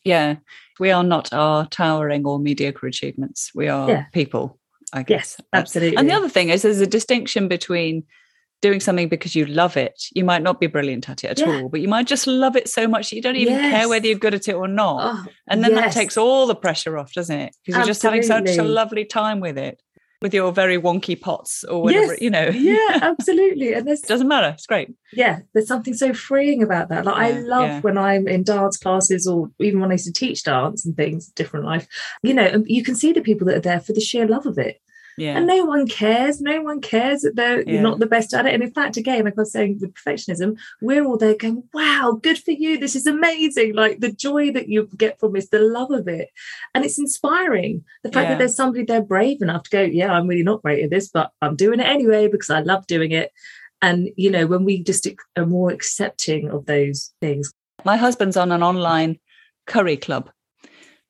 yeah 0.04 0.36
we 0.78 0.90
are 0.90 1.04
not 1.04 1.32
our 1.32 1.66
towering 1.66 2.26
or 2.26 2.38
mediocre 2.38 2.86
achievements 2.86 3.50
we 3.54 3.68
are 3.68 3.88
yeah. 3.88 4.04
people 4.12 4.58
i 4.92 5.02
guess 5.02 5.36
yes 5.38 5.46
absolutely 5.52 5.96
and 5.96 6.08
the 6.08 6.14
other 6.14 6.28
thing 6.28 6.48
is 6.48 6.62
there's 6.62 6.80
a 6.80 6.86
distinction 6.86 7.48
between 7.48 8.04
doing 8.62 8.80
something 8.80 9.08
because 9.08 9.34
you 9.34 9.44
love 9.44 9.76
it. 9.76 10.04
You 10.14 10.24
might 10.24 10.40
not 10.40 10.60
be 10.60 10.68
brilliant 10.68 11.10
at 11.10 11.24
it 11.24 11.26
at 11.26 11.38
yeah. 11.40 11.62
all, 11.62 11.68
but 11.68 11.80
you 11.80 11.88
might 11.88 12.06
just 12.06 12.26
love 12.26 12.56
it 12.56 12.68
so 12.68 12.86
much 12.86 13.10
that 13.10 13.16
you 13.16 13.20
don't 13.20 13.36
even 13.36 13.54
yes. 13.54 13.72
care 13.72 13.88
whether 13.88 14.06
you're 14.06 14.18
good 14.18 14.34
at 14.34 14.48
it 14.48 14.54
or 14.54 14.68
not. 14.68 15.14
Oh, 15.14 15.32
and 15.48 15.62
then 15.62 15.72
yes. 15.72 15.94
that 15.94 16.00
takes 16.00 16.16
all 16.16 16.46
the 16.46 16.54
pressure 16.54 16.96
off, 16.96 17.12
doesn't 17.12 17.36
it? 17.36 17.56
Because 17.66 17.78
you're 17.78 17.86
just 17.86 18.02
having 18.02 18.22
such 18.22 18.56
a 18.56 18.62
lovely 18.62 19.04
time 19.04 19.40
with 19.40 19.58
it, 19.58 19.82
with 20.22 20.32
your 20.32 20.52
very 20.52 20.78
wonky 20.78 21.20
pots 21.20 21.64
or 21.64 21.82
whatever, 21.82 22.12
yes. 22.12 22.20
you 22.20 22.30
know. 22.30 22.48
yeah, 22.48 23.00
absolutely. 23.02 23.74
And 23.74 23.86
this 23.86 24.00
doesn't 24.00 24.28
matter. 24.28 24.50
It's 24.50 24.66
great. 24.66 24.94
Yeah, 25.12 25.40
there's 25.52 25.66
something 25.66 25.94
so 25.94 26.14
freeing 26.14 26.62
about 26.62 26.88
that. 26.88 27.04
Like 27.04 27.16
yeah, 27.16 27.36
I 27.36 27.40
love 27.40 27.68
yeah. 27.68 27.80
when 27.80 27.98
I'm 27.98 28.28
in 28.28 28.44
dance 28.44 28.78
classes 28.78 29.26
or 29.26 29.50
even 29.58 29.80
when 29.80 29.90
I 29.90 29.94
used 29.94 30.06
to 30.06 30.12
teach 30.12 30.44
dance 30.44 30.86
and 30.86 30.96
things, 30.96 31.26
different 31.28 31.66
life. 31.66 31.86
You 32.22 32.34
know, 32.34 32.50
um, 32.50 32.64
you 32.66 32.82
can 32.82 32.94
see 32.94 33.12
the 33.12 33.20
people 33.20 33.46
that 33.48 33.56
are 33.56 33.60
there 33.60 33.80
for 33.80 33.92
the 33.92 34.00
sheer 34.00 34.26
love 34.26 34.46
of 34.46 34.58
it. 34.58 34.80
Yeah. 35.22 35.36
And 35.36 35.46
no 35.46 35.64
one 35.64 35.86
cares. 35.86 36.40
No 36.40 36.62
one 36.62 36.80
cares 36.80 37.22
that 37.22 37.36
they're 37.36 37.62
yeah. 37.62 37.80
not 37.80 38.00
the 38.00 38.06
best 38.06 38.34
at 38.34 38.44
it. 38.44 38.54
And 38.54 38.62
in 38.62 38.72
fact, 38.72 38.96
again, 38.96 39.24
like 39.24 39.34
I 39.38 39.42
was 39.42 39.52
saying 39.52 39.78
with 39.80 39.94
perfectionism, 39.94 40.58
we're 40.80 41.04
all 41.04 41.16
there 41.16 41.36
going, 41.36 41.62
wow, 41.72 42.18
good 42.20 42.38
for 42.38 42.50
you. 42.50 42.76
This 42.76 42.96
is 42.96 43.06
amazing. 43.06 43.76
Like 43.76 44.00
the 44.00 44.10
joy 44.10 44.50
that 44.50 44.68
you 44.68 44.88
get 44.96 45.20
from 45.20 45.34
this, 45.34 45.48
the 45.48 45.60
love 45.60 45.92
of 45.92 46.08
it. 46.08 46.30
And 46.74 46.84
it's 46.84 46.98
inspiring. 46.98 47.84
The 48.02 48.10
fact 48.10 48.24
yeah. 48.24 48.28
that 48.30 48.38
there's 48.38 48.56
somebody 48.56 48.84
there 48.84 49.00
brave 49.00 49.40
enough 49.42 49.62
to 49.62 49.70
go, 49.70 49.82
yeah, 49.82 50.12
I'm 50.12 50.26
really 50.26 50.42
not 50.42 50.62
great 50.62 50.82
at 50.82 50.90
this, 50.90 51.08
but 51.08 51.30
I'm 51.40 51.54
doing 51.54 51.78
it 51.78 51.86
anyway 51.86 52.26
because 52.26 52.50
I 52.50 52.58
love 52.58 52.88
doing 52.88 53.12
it. 53.12 53.30
And, 53.80 54.08
you 54.16 54.28
know, 54.28 54.48
when 54.48 54.64
we 54.64 54.82
just 54.82 55.06
are 55.36 55.46
more 55.46 55.70
accepting 55.70 56.50
of 56.50 56.66
those 56.66 57.14
things. 57.20 57.52
My 57.84 57.96
husband's 57.96 58.36
on 58.36 58.50
an 58.50 58.64
online 58.64 59.20
curry 59.68 59.96
club 59.96 60.30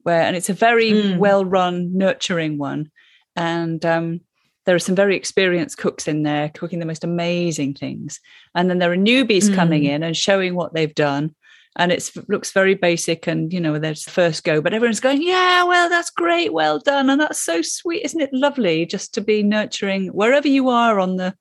where, 0.02 0.20
and 0.20 0.36
it's 0.36 0.50
a 0.50 0.54
very 0.54 0.90
mm. 0.90 1.16
well 1.16 1.46
run, 1.46 1.96
nurturing 1.96 2.58
one 2.58 2.90
and 3.36 3.84
um, 3.84 4.20
there 4.64 4.74
are 4.74 4.80
some 4.80 4.94
very 4.94 5.16
experienced 5.16 5.78
cooks 5.78 6.06
in 6.06 6.22
there 6.22 6.48
cooking 6.50 6.78
the 6.78 6.86
most 6.86 7.04
amazing 7.04 7.74
things 7.74 8.20
and 8.54 8.70
then 8.70 8.78
there 8.78 8.92
are 8.92 8.96
newbies 8.96 9.48
mm. 9.48 9.54
coming 9.54 9.84
in 9.84 10.02
and 10.02 10.16
showing 10.16 10.54
what 10.54 10.74
they've 10.74 10.94
done 10.94 11.34
and 11.76 11.90
it 11.90 12.10
looks 12.28 12.52
very 12.52 12.74
basic 12.74 13.26
and 13.26 13.52
you 13.52 13.60
know 13.60 13.78
there's 13.78 14.04
the 14.04 14.10
first 14.10 14.44
go 14.44 14.60
but 14.60 14.74
everyone's 14.74 15.00
going 15.00 15.22
yeah 15.22 15.64
well 15.64 15.88
that's 15.88 16.10
great 16.10 16.52
well 16.52 16.78
done 16.78 17.08
and 17.08 17.20
that's 17.20 17.40
so 17.40 17.62
sweet 17.62 18.04
isn't 18.04 18.20
it 18.20 18.32
lovely 18.32 18.84
just 18.86 19.14
to 19.14 19.20
be 19.20 19.42
nurturing 19.42 20.08
wherever 20.08 20.48
you 20.48 20.68
are 20.68 21.00
on 21.00 21.16
the 21.16 21.34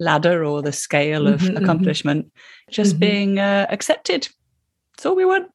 ladder 0.00 0.44
or 0.44 0.62
the 0.62 0.72
scale 0.72 1.26
of 1.26 1.40
mm-hmm, 1.40 1.54
mm-hmm. 1.54 1.64
accomplishment 1.64 2.26
mm-hmm. 2.26 2.72
just 2.72 2.92
mm-hmm. 2.92 3.00
being 3.00 3.38
uh, 3.38 3.66
accepted 3.68 4.28
that's 4.96 5.06
all 5.06 5.16
we 5.16 5.24
want 5.24 5.50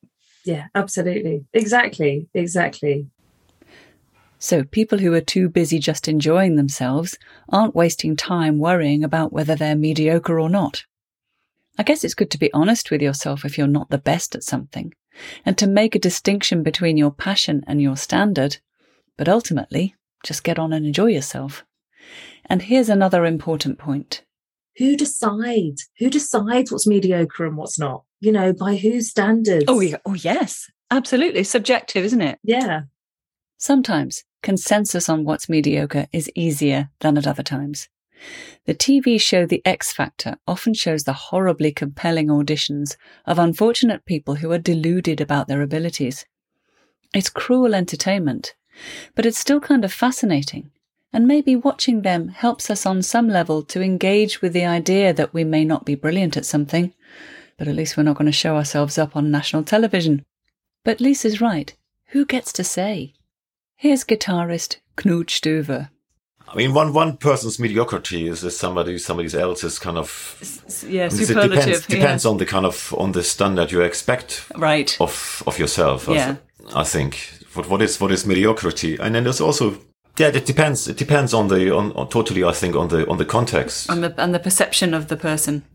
yeah 0.46 0.68
absolutely 0.76 1.46
exactly 1.54 2.28
exactly 2.34 3.08
so 4.44 4.64
people 4.64 4.98
who 5.00 5.14
are 5.14 5.22
too 5.22 5.48
busy 5.50 5.80
just 5.80 6.08
enjoying 6.08 6.56
themselves 6.56 7.18
aren't 7.50 7.76
wasting 7.76 8.16
time 8.16 8.60
worrying 8.60 9.04
about 9.04 9.32
whether 9.32 9.56
they're 9.56 9.76
mediocre 9.76 10.40
or 10.40 10.50
not 10.50 10.84
I 11.78 11.84
guess 11.84 12.04
it's 12.04 12.14
good 12.14 12.30
to 12.32 12.38
be 12.38 12.54
honest 12.54 12.92
with 12.92 13.02
yourself 13.02 13.44
if 13.46 13.58
you're 13.58 13.68
not 13.68 13.90
the 13.90 13.98
best 13.98 14.36
at 14.36 14.44
something, 14.44 14.94
and 15.46 15.58
to 15.58 15.68
make 15.68 15.96
a 15.96 16.00
distinction 16.00 16.62
between 16.62 16.98
your 16.98 17.12
passion 17.12 17.64
and 17.66 17.82
your 17.82 17.98
standard. 17.98 18.58
But 19.18 19.28
ultimately, 19.28 19.96
just 20.24 20.44
get 20.44 20.60
on 20.60 20.72
and 20.72 20.86
enjoy 20.86 21.08
yourself. 21.08 21.66
And 22.46 22.64
here's 22.64 22.90
another 22.90 23.26
important 23.26 23.80
point. 23.80 24.24
Who 24.78 24.96
decides? 24.96 25.90
Who 26.00 26.10
decides 26.10 26.72
what's 26.72 26.88
mediocre 26.88 27.46
and 27.46 27.58
what's 27.58 27.80
not? 27.80 28.04
You 28.20 28.32
know, 28.32 28.54
by 28.54 28.76
whose 28.76 29.10
standards? 29.10 29.66
Oh, 29.68 29.80
yeah. 29.80 29.98
oh 30.06 30.14
yes, 30.14 30.70
absolutely. 30.92 31.44
Subjective, 31.44 32.06
isn't 32.06 32.22
it? 32.22 32.40
Yeah. 32.44 32.84
Sometimes 33.58 34.24
consensus 34.44 35.10
on 35.10 35.24
what's 35.24 35.50
mediocre 35.50 36.08
is 36.12 36.30
easier 36.36 36.90
than 37.00 37.18
at 37.18 37.26
other 37.26 37.42
times. 37.42 37.90
The 38.66 38.76
TV 38.76 39.20
show 39.20 39.46
The 39.46 39.62
X 39.66 39.92
Factor 39.92 40.38
often 40.48 40.74
shows 40.74 41.04
the 41.04 41.14
horribly 41.14 41.72
compelling 41.72 42.28
auditions 42.28 42.96
of 43.26 43.40
unfortunate 43.40 44.06
people 44.06 44.36
who 44.36 44.52
are 44.52 44.60
deluded 44.60 45.20
about 45.20 45.48
their 45.48 45.62
abilities. 45.62 46.26
It's 47.14 47.30
cruel 47.30 47.76
entertainment, 47.76 48.54
but 49.16 49.26
it's 49.26 49.40
still 49.40 49.60
kind 49.60 49.84
of 49.84 49.92
fascinating. 49.92 50.72
And 51.12 51.28
maybe 51.28 51.56
watching 51.56 52.02
them 52.02 52.30
helps 52.30 52.70
us 52.70 52.86
on 52.86 53.02
some 53.02 53.28
level 53.28 53.62
to 53.64 53.82
engage 53.82 54.42
with 54.42 54.54
the 54.54 54.66
idea 54.66 55.14
that 55.14 55.34
we 55.34 55.44
may 55.44 55.64
not 55.64 55.86
be 55.86 55.96
brilliant 55.96 56.38
at 56.38 56.46
something, 56.46 56.94
but 57.58 57.68
at 57.68 57.76
least 57.76 57.98
we're 57.98 58.04
not 58.04 58.18
going 58.18 58.26
to 58.26 58.32
show 58.32 58.56
ourselves 58.56 58.98
up 58.98 59.16
on 59.16 59.30
national 59.30 59.64
television. 59.64 60.26
But 60.84 61.00
Lisa's 61.00 61.40
right. 61.40 61.76
Who 62.08 62.26
gets 62.26 62.52
to 62.54 62.64
say? 62.64 63.14
Here's 63.84 64.06
guitarist 64.06 64.78
Knut 64.96 65.26
Stuver. 65.26 65.90
I 66.48 66.56
mean, 66.56 66.74
one 66.74 66.94
one 66.94 67.18
person's 67.18 67.60
mediocrity 67.60 68.30
is, 68.30 68.42
is 68.42 68.58
somebody 68.58 68.98
somebody 68.98 69.38
else's 69.38 69.78
kind 69.78 69.98
of 69.98 70.08
yeah 70.88 71.10
superlative. 71.10 71.58
It 71.58 71.66
depends, 71.66 71.90
yeah. 71.90 71.96
depends 71.98 72.26
on 72.26 72.38
the 72.38 72.46
kind 72.46 72.66
of 72.66 72.96
on 72.98 73.12
the 73.12 73.24
standard 73.24 73.74
you 73.74 73.82
expect 73.82 74.50
right 74.56 74.96
of 75.02 75.44
of 75.46 75.60
yourself. 75.60 76.08
Yeah. 76.08 76.38
I, 76.74 76.80
I 76.80 76.84
think 76.86 77.28
what 77.56 77.68
what 77.68 77.82
is 77.82 78.00
what 78.00 78.14
is 78.14 78.26
mediocrity, 78.26 78.96
and 78.96 79.16
then 79.16 79.26
there's 79.26 79.42
also 79.42 79.78
yeah 80.18 80.28
it 80.28 80.46
depends 80.46 80.88
it 80.88 80.96
depends 80.96 81.34
on 81.34 81.50
the 81.50 81.76
on, 81.76 81.92
on 81.92 82.08
totally 82.08 82.46
I 82.46 82.54
think 82.54 82.78
on 82.78 82.88
the 82.88 83.06
on 83.10 83.18
the 83.18 83.26
context 83.26 83.90
and 83.90 84.02
the 84.02 84.14
and 84.18 84.34
the 84.34 84.40
perception 84.40 84.94
of 84.94 85.10
the 85.10 85.18
person. 85.18 85.66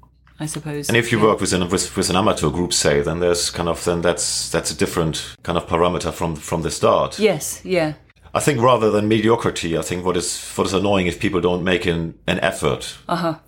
I 0.41 0.47
suppose. 0.47 0.89
And 0.89 0.97
if 0.97 1.11
you 1.11 1.19
yeah. 1.19 1.25
work 1.25 1.41
with 1.41 1.53
an 1.53 1.69
with, 1.69 1.97
with 1.97 2.11
an 2.11 2.17
amateur 2.17 2.51
group, 2.51 2.73
say, 2.73 3.01
then 3.01 3.21
there's 3.21 3.51
kind 3.51 3.69
of 3.69 3.85
then 3.85 4.03
that's 4.03 4.51
that's 4.51 4.71
a 4.71 4.77
different 4.77 5.37
kind 5.43 5.59
of 5.59 5.67
parameter 5.67 6.13
from 6.13 6.37
from 6.37 6.63
the 6.63 6.71
start. 6.71 7.19
Yes, 7.19 7.61
yeah. 7.65 7.95
I 8.35 8.41
think 8.41 8.61
rather 8.61 8.91
than 8.91 9.09
mediocrity, 9.09 9.77
I 9.77 9.83
think 9.83 10.05
what 10.05 10.17
is 10.17 10.53
what 10.55 10.67
is 10.67 10.73
annoying 10.73 11.07
if 11.07 11.19
people 11.19 11.41
don't 11.41 11.65
make 11.65 11.87
an, 11.87 12.19
an 12.27 12.39
effort. 12.41 12.97
Uh-huh. 13.09 13.39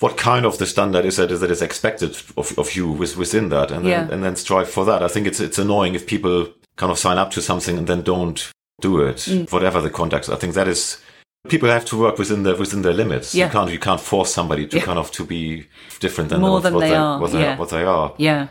What 0.00 0.18
kind 0.18 0.44
of 0.44 0.58
the 0.58 0.66
standard 0.66 1.06
is 1.06 1.16
that 1.16 1.30
is 1.30 1.40
that 1.40 1.50
is 1.50 1.62
expected 1.62 2.16
of, 2.36 2.58
of 2.58 2.76
you 2.76 2.90
with, 2.90 3.16
within 3.16 3.48
that, 3.48 3.70
and 3.70 3.86
yeah. 3.86 4.04
then 4.04 4.14
and 4.14 4.24
then 4.24 4.36
strive 4.36 4.68
for 4.68 4.84
that. 4.84 5.02
I 5.02 5.08
think 5.08 5.26
it's 5.26 5.40
it's 5.40 5.58
annoying 5.58 5.94
if 5.94 6.06
people 6.06 6.48
kind 6.76 6.92
of 6.92 6.98
sign 6.98 7.16
up 7.16 7.30
to 7.30 7.40
something 7.40 7.78
and 7.78 7.86
then 7.86 8.02
don't 8.02 8.52
do 8.80 9.00
it, 9.00 9.16
mm. 9.16 9.50
whatever 9.50 9.80
the 9.80 9.88
context. 9.88 10.28
I 10.28 10.36
think 10.36 10.54
that 10.54 10.68
is 10.68 11.00
people 11.48 11.68
have 11.68 11.84
to 11.86 11.98
work 11.98 12.18
within 12.18 12.42
their 12.42 12.56
within 12.56 12.82
their 12.82 12.92
limits. 12.92 13.34
Yeah. 13.34 13.46
You 13.46 13.52
can't 13.52 13.70
you 13.70 13.78
can't 13.78 14.00
force 14.00 14.32
somebody 14.32 14.66
to 14.68 14.76
yeah. 14.76 14.84
kind 14.84 14.98
of 14.98 15.10
to 15.12 15.24
be 15.24 15.66
different 16.00 16.30
than 16.30 16.40
more 16.40 16.52
what, 16.52 16.62
than 16.62 16.74
what 16.74 16.80
they, 16.80 16.90
they, 16.90 16.96
are. 16.96 17.20
What 17.20 17.32
they, 17.32 17.40
yeah. 17.40 17.58
what 17.58 17.70
they 17.70 17.84
are. 17.84 18.14
Yeah. 18.18 18.48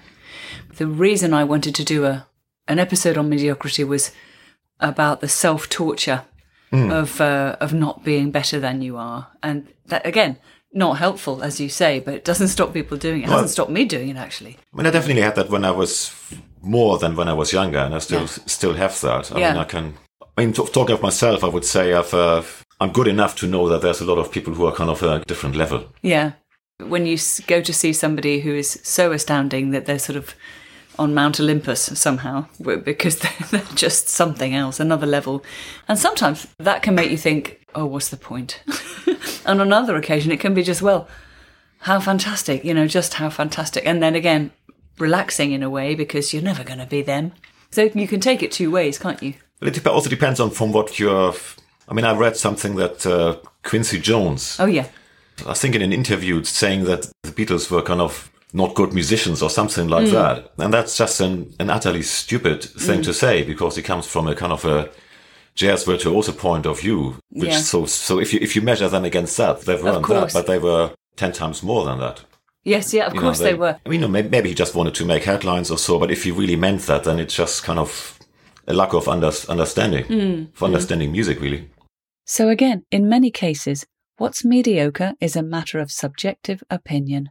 The 0.77 0.87
reason 0.87 1.33
I 1.33 1.43
wanted 1.43 1.75
to 1.75 1.83
do 1.83 2.05
a 2.05 2.27
an 2.67 2.79
episode 2.79 3.17
on 3.17 3.29
mediocrity 3.29 3.83
was 3.83 4.11
about 4.79 5.21
the 5.21 5.27
self 5.27 5.69
torture 5.69 6.23
mm. 6.71 6.91
of 6.91 7.21
uh, 7.21 7.55
of 7.59 7.73
not 7.73 8.03
being 8.03 8.31
better 8.31 8.59
than 8.59 8.81
you 8.81 8.97
are, 8.97 9.27
and 9.41 9.67
that 9.87 10.05
again 10.05 10.37
not 10.73 10.97
helpful 10.97 11.41
as 11.41 11.59
you 11.61 11.69
say, 11.69 12.01
but 12.01 12.13
it 12.13 12.25
doesn't 12.25 12.49
stop 12.49 12.73
people 12.73 12.97
doing 12.97 13.21
it. 13.21 13.23
It 13.23 13.29
well, 13.29 13.37
hasn't 13.37 13.51
stopped 13.51 13.71
me 13.71 13.85
doing 13.85 14.09
it 14.09 14.17
actually. 14.17 14.57
I 14.73 14.77
mean, 14.77 14.85
I 14.85 14.91
definitely 14.91 15.21
had 15.21 15.35
that 15.35 15.49
when 15.49 15.63
I 15.63 15.71
was 15.71 16.13
more 16.61 16.97
than 16.99 17.15
when 17.15 17.29
I 17.29 17.33
was 17.33 17.53
younger, 17.53 17.79
and 17.79 17.95
I 17.95 17.99
still 17.99 18.21
yeah. 18.21 18.25
still 18.45 18.73
have 18.73 18.99
that. 19.01 19.31
I 19.31 19.39
yeah. 19.39 19.53
mean, 19.53 19.61
I 19.61 19.63
can. 19.63 19.93
I 20.37 20.41
mean, 20.41 20.53
talking 20.53 20.93
of 20.93 21.01
myself, 21.01 21.43
I 21.43 21.47
would 21.47 21.65
say 21.65 21.93
I've. 21.93 22.13
Uh, 22.13 22.43
I'm 22.79 22.91
good 22.91 23.07
enough 23.07 23.35
to 23.37 23.47
know 23.47 23.69
that 23.69 23.81
there's 23.81 24.01
a 24.01 24.05
lot 24.05 24.17
of 24.17 24.31
people 24.31 24.53
who 24.53 24.65
are 24.65 24.73
kind 24.73 24.89
of 24.89 25.01
a 25.03 25.23
different 25.25 25.55
level. 25.55 25.85
Yeah. 26.01 26.33
When 26.79 27.05
you 27.05 27.17
go 27.47 27.61
to 27.61 27.73
see 27.73 27.93
somebody 27.93 28.41
who 28.41 28.53
is 28.53 28.79
so 28.83 29.11
astounding 29.13 29.71
that 29.71 29.85
they're 29.85 29.99
sort 29.99 30.17
of 30.17 30.35
on 30.97 31.13
Mount 31.13 31.39
Olympus 31.39 31.81
somehow 31.99 32.47
because 32.61 33.19
they're 33.51 33.61
just 33.75 34.09
something 34.09 34.53
else, 34.53 34.79
another 34.79 35.07
level. 35.07 35.43
And 35.87 35.97
sometimes 35.97 36.47
that 36.59 36.83
can 36.83 36.95
make 36.95 37.11
you 37.11 37.17
think, 37.17 37.65
oh, 37.75 37.85
what's 37.85 38.09
the 38.09 38.17
point? 38.17 38.61
and 39.45 39.61
on 39.61 39.61
another 39.61 39.95
occasion, 39.95 40.31
it 40.31 40.39
can 40.39 40.53
be 40.53 40.63
just, 40.63 40.81
well, 40.81 41.07
how 41.79 41.99
fantastic, 41.99 42.65
you 42.65 42.73
know, 42.73 42.87
just 42.87 43.15
how 43.15 43.29
fantastic. 43.29 43.85
And 43.85 44.01
then 44.01 44.15
again, 44.15 44.51
relaxing 44.97 45.51
in 45.51 45.63
a 45.63 45.69
way 45.69 45.95
because 45.95 46.33
you're 46.33 46.43
never 46.43 46.63
going 46.63 46.79
to 46.79 46.85
be 46.85 47.01
them. 47.01 47.33
So 47.71 47.89
you 47.93 48.07
can 48.07 48.19
take 48.19 48.41
it 48.41 48.51
two 48.51 48.71
ways, 48.71 48.97
can't 48.97 49.21
you? 49.21 49.35
It 49.61 49.85
also 49.85 50.09
depends 50.09 50.39
on 50.39 50.49
from 50.51 50.71
what 50.71 50.99
you're. 50.99 51.33
I 51.87 51.93
mean, 51.93 52.05
I 52.05 52.15
read 52.15 52.37
something 52.37 52.75
that 52.75 53.05
uh, 53.05 53.37
Quincy 53.63 53.99
Jones. 53.99 54.57
Oh, 54.59 54.65
yeah. 54.65 54.87
I 55.45 55.53
think 55.53 55.75
in 55.75 55.81
an 55.81 55.93
interview 55.93 56.43
saying 56.43 56.85
that 56.85 57.11
the 57.23 57.31
Beatles 57.31 57.69
were 57.69 57.81
kind 57.81 58.01
of 58.01 58.31
not 58.53 58.73
good 58.73 58.93
musicians 58.93 59.41
or 59.41 59.49
something 59.49 59.89
like 59.89 60.07
mm. 60.07 60.11
that. 60.11 60.51
And 60.57 60.73
that's 60.73 60.97
just 60.97 61.19
an, 61.19 61.53
an 61.59 61.69
utterly 61.69 62.01
stupid 62.01 62.63
thing 62.63 63.01
mm. 63.01 63.03
to 63.03 63.13
say 63.13 63.43
because 63.43 63.77
it 63.77 63.83
comes 63.83 64.07
from 64.07 64.27
a 64.27 64.35
kind 64.35 64.53
of 64.53 64.63
a 64.63 64.89
jazz 65.55 65.83
virtuoso 65.83 66.31
point 66.31 66.65
of 66.65 66.79
view. 66.79 67.17
Which 67.29 67.49
yeah. 67.49 67.59
so 67.59 67.85
so 67.85 68.19
if 68.19 68.33
you 68.33 68.39
if 68.41 68.55
you 68.55 68.61
measure 68.61 68.87
them 68.87 69.03
against 69.03 69.35
that, 69.37 69.61
they 69.61 69.75
weren't 69.75 70.07
that, 70.07 70.31
but 70.33 70.47
they 70.47 70.57
were 70.57 70.91
ten 71.17 71.33
times 71.33 71.63
more 71.63 71.83
than 71.83 71.99
that. 71.99 72.23
Yes, 72.63 72.93
yeah, 72.93 73.05
of 73.05 73.13
you 73.13 73.21
course 73.21 73.39
know, 73.39 73.45
they, 73.45 73.51
they, 73.51 73.57
were. 73.57 73.79
I 73.85 73.89
mean, 73.89 74.11
maybe 74.11 74.49
he 74.49 74.55
just 74.55 74.73
wanted 74.73 74.95
to 74.95 75.05
make 75.05 75.23
headlines 75.23 75.69
or 75.69 75.77
so, 75.77 75.99
but 75.99 76.09
if 76.09 76.23
he 76.23 76.31
really 76.31 76.55
meant 76.55 76.81
that, 76.83 77.03
then 77.03 77.19
it's 77.19 77.35
just 77.35 77.63
kind 77.63 77.77
of 77.77 78.17
a 78.67 78.73
lack 78.73 78.93
of 78.93 79.07
under, 79.07 79.31
understanding, 79.47 80.05
mm. 80.05 80.51
of 80.51 80.63
understanding 80.63 81.11
music, 81.11 81.39
really. 81.39 81.69
So 82.25 82.49
again, 82.49 82.85
in 82.89 83.07
many 83.07 83.29
cases, 83.29 83.85
what's 84.17 84.43
mediocre 84.43 85.13
is 85.21 85.35
a 85.35 85.43
matter 85.43 85.79
of 85.79 85.91
subjective 85.91 86.63
opinion. 86.71 87.29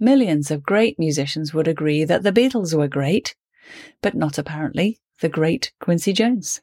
Millions 0.00 0.50
of 0.50 0.64
great 0.64 0.98
musicians 0.98 1.54
would 1.54 1.68
agree 1.68 2.04
that 2.04 2.24
the 2.24 2.32
Beatles 2.32 2.76
were 2.76 2.88
great, 2.88 3.36
but 4.02 4.14
not 4.14 4.36
apparently 4.36 5.00
the 5.20 5.28
great 5.28 5.72
Quincy 5.80 6.12
Jones. 6.12 6.60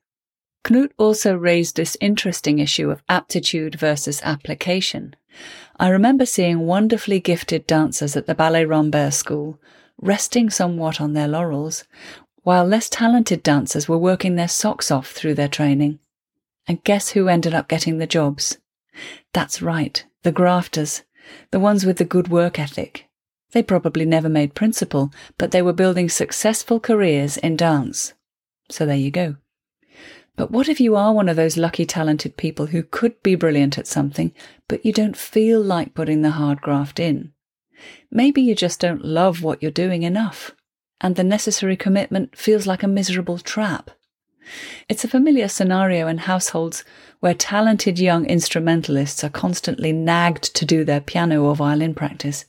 Knut 0.64 0.92
also 0.98 1.36
raised 1.36 1.76
this 1.76 1.98
interesting 2.00 2.60
issue 2.60 2.92
of 2.92 3.02
aptitude 3.10 3.76
versus 3.76 4.22
application. 4.24 5.16
I 5.80 5.90
remember 5.90 6.26
seeing 6.26 6.68
wonderfully 6.68 7.20
gifted 7.20 7.66
dancers 7.66 8.16
at 8.16 8.28
the 8.28 8.36
Ballet 8.36 8.66
Rambert 8.66 9.14
School 9.14 9.60
resting 10.02 10.50
somewhat 10.50 11.00
on 11.00 11.14
their 11.14 11.28
laurels, 11.28 11.86
while 12.44 12.66
less 12.66 12.90
talented 12.90 13.42
dancers 13.42 13.88
were 13.88 13.98
working 13.98 14.36
their 14.36 14.48
socks 14.48 14.92
off 14.92 15.12
through 15.12 15.34
their 15.34 15.48
training. 15.48 16.00
And 16.68 16.84
guess 16.84 17.10
who 17.10 17.28
ended 17.28 17.54
up 17.54 17.68
getting 17.68 17.98
the 17.98 18.08
jobs? 18.08 18.58
That's 19.34 19.62
right, 19.62 20.04
the 20.24 20.32
grafters, 20.32 21.04
the 21.52 21.60
ones 21.60 21.86
with 21.86 21.98
the 21.98 22.06
good 22.06 22.28
work 22.28 22.60
ethic, 22.60 23.10
they 23.54 23.62
probably 23.62 24.04
never 24.04 24.30
made 24.30 24.56
principal, 24.56 25.14
but 25.38 25.52
they 25.52 25.62
were 25.62 25.74
building 25.74 26.10
successful 26.10 26.80
careers 26.80 27.38
in 27.38 27.56
dance. 27.56 28.14
So 28.70 28.86
there 28.86 28.96
you 28.96 29.12
go. 29.12 29.36
But 30.36 30.50
what 30.50 30.68
if 30.68 30.82
you 30.82 30.96
are 30.96 31.14
one 31.14 31.30
of 31.30 31.36
those 31.36 31.56
lucky 31.56 31.86
talented 31.86 32.36
people 32.36 32.68
who 32.68 32.82
could 32.82 33.22
be 33.22 33.36
brilliant 33.36 33.78
at 33.78 33.86
something, 33.86 34.34
but 34.68 34.84
you 34.84 34.92
don't 34.92 35.16
feel 35.16 35.62
like 35.62 35.94
putting 35.94 36.24
the 36.24 36.32
hard 36.32 36.62
graft 36.62 37.00
in? 37.00 37.34
Maybe 38.10 38.42
you 38.42 38.56
just 38.56 38.80
don't 38.80 39.06
love 39.06 39.44
what 39.44 39.62
you're 39.62 39.72
doing 39.72 40.02
enough, 40.02 40.52
and 41.00 41.16
the 41.16 41.24
necessary 41.24 41.78
commitment 41.78 42.36
feels 42.36 42.66
like 42.66 42.82
a 42.82 42.88
miserable 42.88 43.38
trap. 43.38 43.92
It's 44.90 45.04
a 45.04 45.08
familiar 45.08 45.48
scenario 45.48 46.08
in 46.08 46.20
households 46.20 46.84
where 47.20 47.34
talented 47.34 48.00
young 48.00 48.26
instrumentalists 48.26 49.24
are 49.24 49.30
constantly 49.30 49.92
nagged 49.92 50.54
to 50.56 50.66
do 50.66 50.84
their 50.84 51.02
piano 51.02 51.44
or 51.44 51.56
violin 51.56 51.94
practice. 51.96 52.46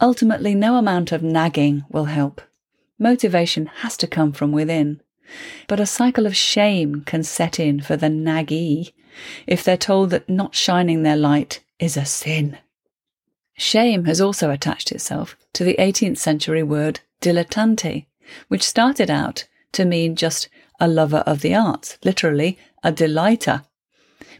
Ultimately, 0.00 0.54
no 0.54 0.76
amount 0.76 1.12
of 1.12 1.22
nagging 1.22 1.84
will 1.88 2.06
help. 2.06 2.40
Motivation 2.98 3.66
has 3.66 3.96
to 3.98 4.06
come 4.06 4.32
from 4.32 4.52
within. 4.52 5.00
But 5.68 5.80
a 5.80 5.86
cycle 5.86 6.26
of 6.26 6.36
shame 6.36 7.02
can 7.02 7.22
set 7.22 7.60
in 7.60 7.80
for 7.80 7.96
the 7.96 8.08
naggy 8.08 8.92
if 9.46 9.62
they're 9.62 9.76
told 9.76 10.10
that 10.10 10.28
not 10.28 10.54
shining 10.54 11.02
their 11.02 11.16
light 11.16 11.62
is 11.78 11.96
a 11.96 12.04
sin. 12.04 12.58
Shame 13.54 14.06
has 14.06 14.20
also 14.20 14.50
attached 14.50 14.90
itself 14.92 15.36
to 15.52 15.64
the 15.64 15.76
18th 15.78 16.18
century 16.18 16.62
word 16.62 17.00
dilettante, 17.20 18.06
which 18.48 18.62
started 18.62 19.10
out 19.10 19.46
to 19.72 19.84
mean 19.84 20.16
just 20.16 20.48
a 20.82 20.88
lover 20.88 21.18
of 21.18 21.42
the 21.42 21.54
arts, 21.54 21.96
literally 22.04 22.58
a 22.82 22.90
delighter. 22.90 23.62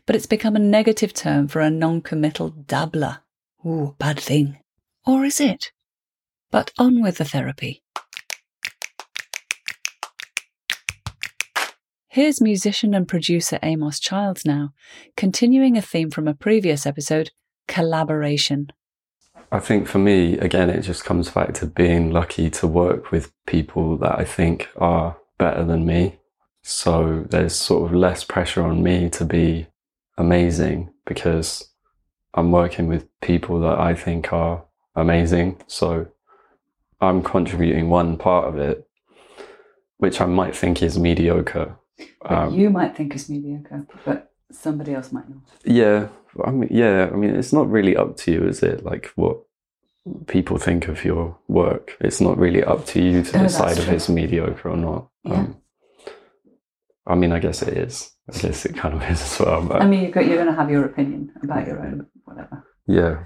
But 0.06 0.16
it's 0.16 0.26
become 0.26 0.56
a 0.56 0.58
negative 0.58 1.14
term 1.14 1.46
for 1.46 1.60
a 1.60 1.70
non 1.70 2.02
committal 2.02 2.48
dabbler. 2.50 3.20
Ooh, 3.64 3.94
bad 3.98 4.18
thing. 4.18 4.58
Or 5.06 5.24
is 5.24 5.40
it? 5.40 5.70
But 6.50 6.72
on 6.78 7.00
with 7.00 7.18
the 7.18 7.24
therapy. 7.24 7.84
Here's 12.08 12.40
musician 12.40 12.92
and 12.92 13.06
producer 13.06 13.60
Amos 13.62 14.00
Childs 14.00 14.44
now, 14.44 14.74
continuing 15.16 15.78
a 15.78 15.82
theme 15.82 16.10
from 16.10 16.26
a 16.26 16.34
previous 16.34 16.86
episode 16.86 17.30
collaboration. 17.68 18.72
I 19.52 19.60
think 19.60 19.86
for 19.86 19.98
me, 19.98 20.38
again, 20.38 20.70
it 20.70 20.80
just 20.80 21.04
comes 21.04 21.30
back 21.30 21.54
to 21.54 21.66
being 21.66 22.10
lucky 22.10 22.50
to 22.50 22.66
work 22.66 23.12
with 23.12 23.32
people 23.46 23.96
that 23.98 24.18
I 24.18 24.24
think 24.24 24.68
are 24.76 25.16
better 25.38 25.64
than 25.64 25.86
me. 25.86 26.18
So 26.62 27.24
there's 27.28 27.54
sort 27.54 27.90
of 27.90 27.96
less 27.96 28.24
pressure 28.24 28.62
on 28.62 28.82
me 28.82 29.10
to 29.10 29.24
be 29.24 29.66
amazing 30.16 30.90
because 31.06 31.70
I'm 32.34 32.52
working 32.52 32.86
with 32.86 33.08
people 33.20 33.60
that 33.60 33.78
I 33.78 33.94
think 33.94 34.32
are 34.32 34.64
amazing. 34.94 35.60
So 35.66 36.06
I'm 37.00 37.22
contributing 37.22 37.88
one 37.88 38.16
part 38.16 38.48
of 38.48 38.58
it, 38.58 38.86
which 39.98 40.20
I 40.20 40.26
might 40.26 40.54
think 40.54 40.82
is 40.82 40.98
mediocre. 40.98 41.76
Um, 42.24 42.54
you 42.54 42.70
might 42.70 42.96
think 42.96 43.14
is 43.14 43.28
mediocre, 43.28 43.86
but 44.04 44.32
somebody 44.50 44.94
else 44.94 45.12
might 45.12 45.28
not. 45.28 45.42
Yeah, 45.64 46.08
I 46.44 46.50
mean, 46.50 46.68
yeah. 46.70 47.10
I 47.12 47.16
mean, 47.16 47.34
it's 47.34 47.52
not 47.52 47.70
really 47.70 47.96
up 47.96 48.16
to 48.18 48.32
you, 48.32 48.46
is 48.46 48.62
it? 48.62 48.84
Like 48.84 49.06
what 49.16 49.38
people 50.26 50.58
think 50.58 50.88
of 50.88 51.04
your 51.04 51.38
work. 51.48 51.96
It's 52.00 52.20
not 52.20 52.38
really 52.38 52.62
up 52.62 52.86
to 52.86 53.02
you 53.02 53.22
to 53.22 53.38
decide 53.38 53.78
if 53.78 53.88
it's 53.88 54.08
mediocre 54.08 54.70
or 54.70 54.76
not. 54.76 55.08
Yeah. 55.24 55.34
Um, 55.34 55.56
I 57.06 57.14
mean, 57.14 57.32
I 57.32 57.38
guess 57.38 57.62
it 57.62 57.76
is. 57.76 58.12
I 58.32 58.38
guess 58.38 58.64
it 58.64 58.76
kind 58.76 58.94
of 58.94 59.02
is 59.10 59.22
as 59.22 59.40
well. 59.40 59.64
But 59.64 59.82
I 59.82 59.86
mean, 59.86 60.02
you're 60.02 60.10
going 60.12 60.46
to 60.46 60.54
have 60.54 60.70
your 60.70 60.84
opinion 60.84 61.32
about 61.42 61.66
your 61.66 61.80
own 61.80 62.06
whatever. 62.24 62.64
Yeah. 62.86 63.24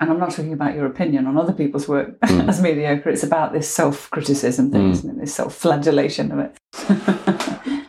And 0.00 0.10
I'm 0.10 0.18
not 0.18 0.30
talking 0.30 0.54
about 0.54 0.74
your 0.74 0.86
opinion 0.86 1.26
on 1.26 1.36
other 1.36 1.52
people's 1.52 1.86
work 1.86 2.18
mm. 2.24 2.48
as 2.48 2.62
mediocre. 2.62 3.10
It's 3.10 3.22
about 3.22 3.52
this 3.52 3.68
self-criticism 3.68 4.70
thing, 4.72 4.88
mm. 4.88 4.92
isn't 4.92 5.10
it? 5.10 5.20
This 5.20 5.34
self-flagellation 5.34 6.32
of 6.32 6.38
it. 6.38 6.56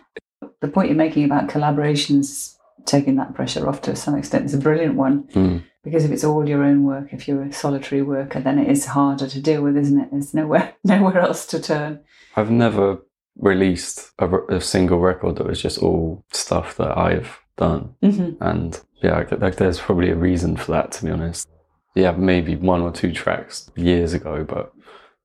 the 0.61 0.67
point 0.67 0.89
you're 0.89 0.97
making 0.97 1.23
about 1.23 1.47
collaborations 1.47 2.57
taking 2.85 3.15
that 3.15 3.33
pressure 3.33 3.67
off 3.69 3.81
to 3.83 3.95
some 3.95 4.15
extent 4.15 4.45
is 4.45 4.53
a 4.53 4.57
brilliant 4.57 4.95
one. 4.95 5.23
Mm. 5.29 5.63
Because 5.83 6.03
if 6.03 6.11
it's 6.11 6.23
all 6.23 6.47
your 6.47 6.63
own 6.63 6.83
work, 6.83 7.11
if 7.11 7.27
you're 7.27 7.43
a 7.43 7.53
solitary 7.53 8.01
worker, 8.01 8.39
then 8.39 8.59
it 8.59 8.69
is 8.69 8.85
harder 8.85 9.27
to 9.27 9.41
deal 9.41 9.63
with, 9.63 9.77
isn't 9.77 9.99
it? 9.99 10.09
There's 10.11 10.33
nowhere 10.33 10.75
nowhere 10.83 11.19
else 11.19 11.45
to 11.47 11.61
turn. 11.61 12.01
I've 12.35 12.51
never 12.51 12.99
released 13.37 14.11
a, 14.19 14.27
a 14.45 14.61
single 14.61 14.99
record 14.99 15.37
that 15.37 15.47
was 15.47 15.61
just 15.61 15.79
all 15.79 16.25
stuff 16.31 16.77
that 16.77 16.97
I've 16.97 17.39
done, 17.57 17.95
mm-hmm. 18.03 18.43
and 18.43 18.79
yeah, 19.01 19.25
like 19.39 19.55
there's 19.55 19.79
probably 19.79 20.09
a 20.09 20.15
reason 20.15 20.55
for 20.55 20.71
that. 20.73 20.91
To 20.93 21.05
be 21.05 21.11
honest, 21.11 21.47
yeah, 21.95 22.11
maybe 22.11 22.55
one 22.55 22.81
or 22.81 22.91
two 22.91 23.11
tracks 23.11 23.69
years 23.75 24.13
ago, 24.13 24.43
but 24.43 24.73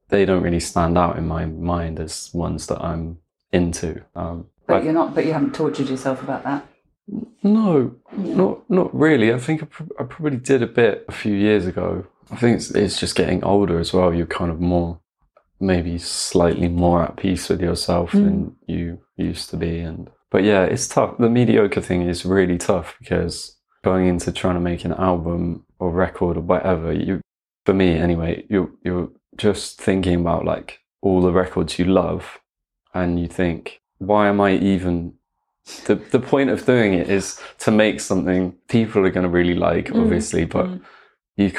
they 0.09 0.25
don't 0.25 0.43
really 0.43 0.61
stand 0.61 0.97
out 0.97 1.19
in 1.19 1.27
my 1.27 1.47
mind 1.47 1.99
as 2.01 2.31
ones 2.33 2.67
that 2.69 2.81
I'm 2.83 3.19
into. 3.53 4.03
Um, 4.15 4.47
but 4.67 4.85
you're 4.85 4.93
not. 4.93 5.15
But 5.15 5.27
you 5.27 5.33
haven't 5.33 5.55
tortured 5.55 5.89
yourself 5.89 6.23
about 6.23 6.45
that. 6.45 6.67
No, 7.43 7.95
not 8.13 8.69
not 8.69 8.95
really. 8.95 9.33
I 9.33 9.39
think 9.39 9.63
I, 9.63 9.67
pr- 9.67 9.85
I, 10.01 10.05
probably 10.05 10.39
did 10.39 10.63
a 10.63 10.67
bit 10.67 11.05
a 11.09 11.13
few 11.13 11.35
years 11.35 11.67
ago. 11.67 12.07
I 12.31 12.37
think 12.37 12.57
it's, 12.57 12.71
it's 12.73 12.99
just 12.99 13.15
getting 13.15 13.45
older 13.45 13.79
as 13.79 13.93
well. 13.93 14.13
You're 14.13 14.27
kind 14.27 14.51
of 14.51 14.61
more, 14.61 15.01
maybe 15.61 15.99
slightly 15.99 16.69
more 16.69 17.03
at 17.03 17.17
peace 17.17 17.49
with 17.49 17.61
yourself 17.61 18.13
mm. 18.13 18.25
than 18.25 18.57
you 18.66 19.01
used 19.16 19.51
to 19.51 19.57
be. 19.57 19.81
And 19.81 20.11
but 20.31 20.45
yeah, 20.45 20.64
it's 20.64 20.88
tough. 20.88 21.16
The 21.19 21.31
mediocre 21.31 21.81
thing 21.81 22.03
is 22.03 22.25
really 22.25 22.59
tough 22.59 22.97
because 22.99 23.57
going 23.85 24.07
into 24.07 24.33
trying 24.33 24.55
to 24.55 24.61
make 24.61 24.85
an 24.85 24.92
album 24.92 25.64
or 25.79 25.90
record 25.90 26.37
or 26.37 26.40
whatever, 26.40 26.92
you, 26.92 27.21
for 27.64 27.75
me 27.75 27.97
anyway, 27.97 28.45
you're 28.49 28.71
you're 28.83 29.11
just 29.37 29.81
thinking 29.81 30.21
about 30.21 30.45
like 30.45 30.81
all 31.03 31.21
the 31.21 31.33
records 31.33 31.79
you 31.79 31.85
love, 31.85 32.40
and 32.95 33.21
you 33.21 33.29
think, 33.29 33.81
why 33.99 34.29
am 34.29 34.40
I 34.40 34.57
even 34.57 35.14
the 35.87 35.97
the 35.97 36.21
point 36.21 36.51
of 36.51 36.64
doing 36.66 36.95
it 36.95 37.09
is 37.11 37.40
to 37.59 37.71
make 37.71 38.01
something 38.01 38.55
people 38.69 39.05
are 39.07 39.11
going 39.11 39.25
to 39.25 39.31
really 39.31 39.55
like, 39.55 39.87
mm. 39.87 40.01
obviously, 40.01 40.45
but 40.45 40.66
mm. 40.66 40.81
You 41.37 41.53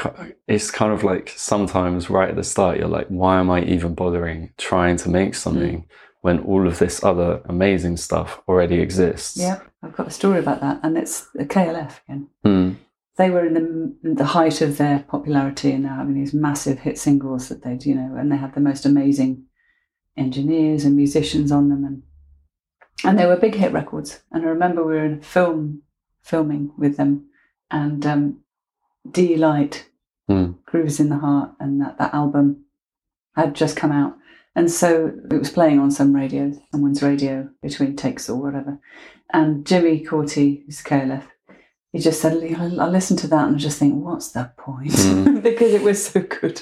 it's 0.47 0.71
kind 0.71 0.91
of 0.91 1.03
like 1.03 1.33
sometimes 1.35 2.09
right 2.09 2.29
at 2.29 2.35
the 2.35 2.43
start 2.43 2.77
you're 2.77 2.87
like, 2.87 3.07
why 3.07 3.39
am 3.39 3.49
I 3.49 3.63
even 3.63 3.93
bothering 3.93 4.51
trying 4.57 4.97
to 4.97 5.09
make 5.09 5.35
something 5.35 5.81
mm. 5.81 5.85
when 6.21 6.39
all 6.39 6.67
of 6.67 6.79
this 6.79 7.03
other 7.03 7.41
amazing 7.45 7.97
stuff 7.97 8.41
already 8.47 8.79
exists? 8.79 9.37
Yeah, 9.37 9.59
I've 9.83 9.95
got 9.95 10.07
a 10.07 10.11
story 10.11 10.39
about 10.39 10.61
that, 10.61 10.79
and 10.83 10.97
it's 10.97 11.27
the 11.35 11.45
KLF 11.45 11.99
again. 12.03 12.27
Mm. 12.43 12.75
They 13.17 13.29
were 13.29 13.45
in 13.45 13.53
the, 14.03 14.13
the 14.15 14.25
height 14.25 14.61
of 14.61 14.77
their 14.77 14.99
popularity, 15.07 15.71
and 15.71 15.85
they're 15.85 15.93
having 15.93 16.15
these 16.15 16.33
massive 16.33 16.79
hit 16.79 16.97
singles 16.97 17.49
that 17.49 17.63
they'd, 17.63 17.85
you 17.85 17.95
know, 17.95 18.15
and 18.15 18.31
they 18.31 18.37
had 18.37 18.55
the 18.55 18.59
most 18.61 18.85
amazing 18.85 19.45
engineers 20.15 20.85
and 20.85 20.95
musicians 20.95 21.51
on 21.51 21.69
them, 21.69 21.83
and 21.85 22.03
and 23.03 23.19
they 23.19 23.27
were 23.27 23.35
big 23.35 23.53
hit 23.53 23.71
records. 23.71 24.21
And 24.31 24.43
I 24.43 24.47
remember 24.47 24.83
we 24.83 24.95
were 24.95 25.05
in 25.05 25.21
film 25.21 25.83
filming 26.23 26.71
with 26.79 26.97
them, 26.97 27.29
and 27.69 28.03
um, 28.07 28.39
Deee-Lite, 29.11 29.89
mm. 30.29 30.55
Groove 30.65 30.87
Is 30.87 30.99
in 30.99 31.09
the 31.09 31.17
Heart, 31.17 31.51
and 31.59 31.81
that, 31.81 31.97
that 31.97 32.13
album 32.13 32.65
had 33.35 33.55
just 33.55 33.77
come 33.77 33.91
out. 33.91 34.15
And 34.55 34.71
so 34.71 35.13
it 35.29 35.37
was 35.37 35.51
playing 35.51 35.79
on 35.79 35.91
some 35.91 36.15
radio, 36.15 36.51
someone's 36.71 37.03
radio 37.03 37.47
between 37.61 37.95
takes 37.95 38.27
or 38.27 38.41
whatever. 38.41 38.79
And 39.31 39.65
Jimmy 39.67 40.03
Cauty, 40.03 40.63
who's 40.65 40.81
KLF, 40.81 41.23
he 41.91 41.99
just 41.99 42.21
suddenly, 42.21 42.55
I, 42.55 42.63
I 42.63 42.87
listened 42.87 43.19
to 43.19 43.27
that 43.27 43.47
and 43.47 43.55
I 43.55 43.59
just 43.59 43.77
think, 43.77 44.03
what's 44.03 44.31
the 44.31 44.51
point? 44.57 44.91
Mm. 44.91 45.43
because 45.43 45.73
it 45.73 45.83
was 45.83 46.07
so 46.07 46.21
good. 46.21 46.61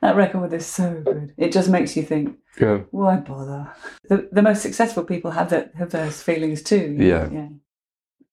That 0.00 0.16
record 0.16 0.52
is 0.52 0.66
so 0.66 1.02
good. 1.04 1.34
It 1.36 1.50
just 1.50 1.68
makes 1.68 1.96
you 1.96 2.02
think, 2.02 2.36
yeah. 2.60 2.82
why 2.90 3.16
bother? 3.16 3.72
The, 4.08 4.28
the 4.30 4.42
most 4.42 4.62
successful 4.62 5.02
people 5.02 5.30
have 5.32 5.50
that 5.50 5.74
have 5.74 5.90
those 5.90 6.22
feelings 6.22 6.62
too. 6.62 6.96
Yeah. 6.98 7.28
yeah. 7.32 7.48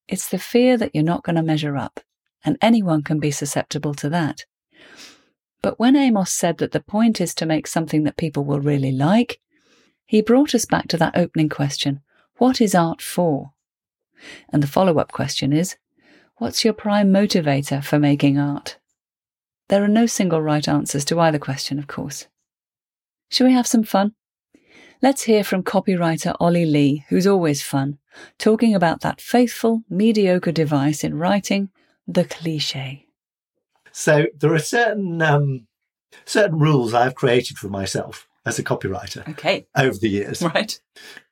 It's 0.08 0.30
the 0.30 0.38
fear 0.38 0.78
that 0.78 0.94
you're 0.94 1.04
not 1.04 1.24
going 1.24 1.38
to 1.38 1.42
measure 1.42 1.78
up, 1.78 2.02
and 2.44 2.58
anyone 2.62 3.04
can 3.04 3.20
be 3.20 3.32
susceptible 3.32 3.94
to 3.96 4.10
that. 4.10 4.46
But 5.62 5.80
when 5.80 5.96
Amos 5.96 6.32
said 6.32 6.58
that 6.58 6.72
the 6.72 6.80
point 6.80 7.22
is 7.22 7.36
to 7.36 7.46
make 7.46 7.68
something 7.68 8.04
that 8.04 8.18
people 8.18 8.44
will 8.44 8.60
really 8.60 8.92
like, 8.92 9.40
he 10.06 10.22
brought 10.22 10.56
us 10.56 10.66
back 10.66 10.88
to 10.90 10.98
that 10.98 11.18
opening 11.18 11.50
question 11.50 12.02
what 12.38 12.60
is 12.60 12.74
art 12.74 13.04
for? 13.04 13.52
And 14.50 14.64
the 14.64 14.68
follow 14.68 14.98
up 14.98 15.12
question 15.12 15.54
is 15.54 15.76
what's 16.38 16.66
your 16.66 16.74
prime 16.74 17.14
motivator 17.14 17.84
for 17.84 18.00
making 18.00 18.40
art? 18.40 18.80
There 19.70 19.84
are 19.84 19.88
no 19.88 20.08
single 20.08 20.42
right 20.42 20.68
answers 20.68 21.06
to 21.06 21.20
either 21.20 21.38
question, 21.38 21.78
of 21.78 21.88
course. 21.88 22.28
Shall 23.30 23.48
we 23.48 23.54
have 23.54 23.68
some 23.68 23.84
fun? 23.84 24.14
Let's 25.02 25.24
hear 25.24 25.44
from 25.44 25.64
copywriter 25.64 26.36
Ollie 26.40 26.66
Lee, 26.66 27.06
who's 27.10 27.26
always 27.26 27.62
fun, 27.62 28.00
talking 28.38 28.76
about 28.76 29.02
that 29.02 29.22
faithful, 29.22 29.84
mediocre 29.90 30.52
device 30.52 31.04
in 31.04 31.18
writing, 31.18 31.70
the 32.08 32.26
cliche. 32.26 33.08
So 33.92 34.28
there 34.38 34.54
are 34.54 34.60
certain 34.60 35.22
um, 35.22 35.68
certain 36.26 36.60
rules 36.60 36.94
I've 36.94 37.16
created 37.16 37.58
for 37.58 37.68
myself 37.68 38.28
as 38.46 38.58
a 38.60 38.64
copywriter. 38.64 39.28
Okay. 39.30 39.68
Over 39.76 39.98
the 39.98 40.10
years, 40.10 40.42
right? 40.42 40.80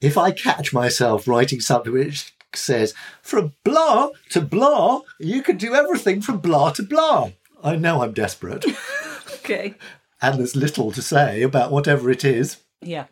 If 0.01 0.17
I 0.17 0.31
catch 0.31 0.73
myself 0.73 1.27
writing 1.27 1.59
something 1.59 1.93
which 1.93 2.33
says 2.53 2.93
from 3.21 3.53
blah 3.63 4.09
to 4.31 4.41
blah, 4.41 5.01
you 5.19 5.41
can 5.41 5.57
do 5.57 5.73
everything 5.73 6.21
from 6.21 6.39
blah 6.39 6.71
to 6.71 6.83
blah. 6.83 7.31
I 7.63 7.75
know 7.75 8.03
I'm 8.03 8.13
desperate. 8.13 8.65
okay. 9.35 9.75
And 10.21 10.39
there's 10.39 10.55
little 10.55 10.91
to 10.91 11.01
say 11.01 11.41
about 11.41 11.71
whatever 11.71 12.09
it 12.09 12.23
is. 12.23 12.57
Yeah. 12.81 13.05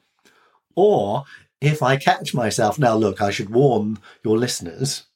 Or 0.76 1.26
if 1.60 1.82
I 1.82 1.98
catch 1.98 2.34
myself, 2.34 2.78
now 2.78 2.96
look, 2.96 3.22
I 3.22 3.32
should 3.32 3.50
warn 3.50 4.00
your 4.24 4.38
listeners 4.38 5.07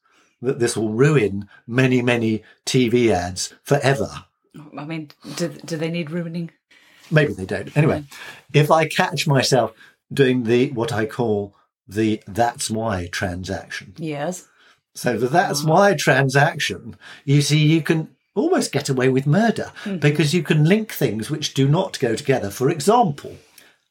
that 0.42 0.60
this 0.60 0.76
will 0.76 0.90
ruin 0.90 1.48
many, 1.68 2.02
many 2.02 2.44
TV 2.66 3.10
ads 3.10 3.54
forever. 3.64 4.26
I 4.78 4.86
mean, 4.86 5.12
do, 5.36 5.50
do 5.50 5.78
they 5.78 5.90
need 5.90 6.12
ruining? 6.12 6.52
Maybe 7.10 7.34
they 7.34 7.46
don't. 7.46 7.76
Anyway, 7.76 8.06
if 8.54 8.72
I 8.72 8.88
catch 8.88 9.28
myself 9.28 9.74
doing 10.12 10.44
the 10.44 10.72
what 10.72 10.92
I 10.92 11.06
call 11.06 11.56
the 11.88 12.22
that's 12.28 12.70
why 12.70 13.08
transaction. 13.12 13.94
Yes. 13.98 14.48
So 14.94 15.18
the 15.18 15.28
that's 15.28 15.64
why 15.64 15.96
transaction, 15.96 16.98
you 17.24 17.42
see, 17.42 17.60
you 17.60 17.82
can 17.82 18.10
almost 18.36 18.72
get 18.72 18.90
away 18.90 19.10
with 19.10 19.28
murder 19.28 19.72
mm-hmm. 19.84 19.98
because 19.98 20.34
you 20.34 20.44
can 20.44 20.66
link 20.66 20.92
things 20.92 21.30
which 21.30 21.54
do 21.54 21.68
not 21.68 22.00
go 22.00 22.16
together. 22.16 22.50
For 22.50 22.70
example, 22.70 23.38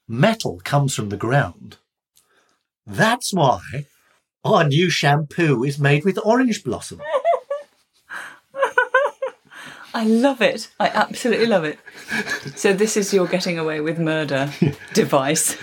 metal 0.09 0.61
comes 0.65 0.95
from 0.95 1.09
the 1.09 1.17
ground. 1.17 1.79
That's 2.87 3.33
why 3.33 3.87
our 4.45 4.65
new 4.65 4.91
shampoo 4.91 5.65
is 5.65 5.79
made 5.79 6.05
with 6.05 6.19
orange 6.25 6.65
blossom. 6.65 7.01
I 9.93 10.05
love 10.05 10.41
it. 10.41 10.71
I 10.79 10.87
absolutely 10.89 11.47
love 11.47 11.65
it. 11.65 11.79
So 12.57 12.73
this 12.73 12.97
is 12.97 13.13
your 13.13 13.27
getting 13.27 13.59
away 13.59 13.81
with 13.81 13.99
murder 13.99 14.53
device. 14.95 15.57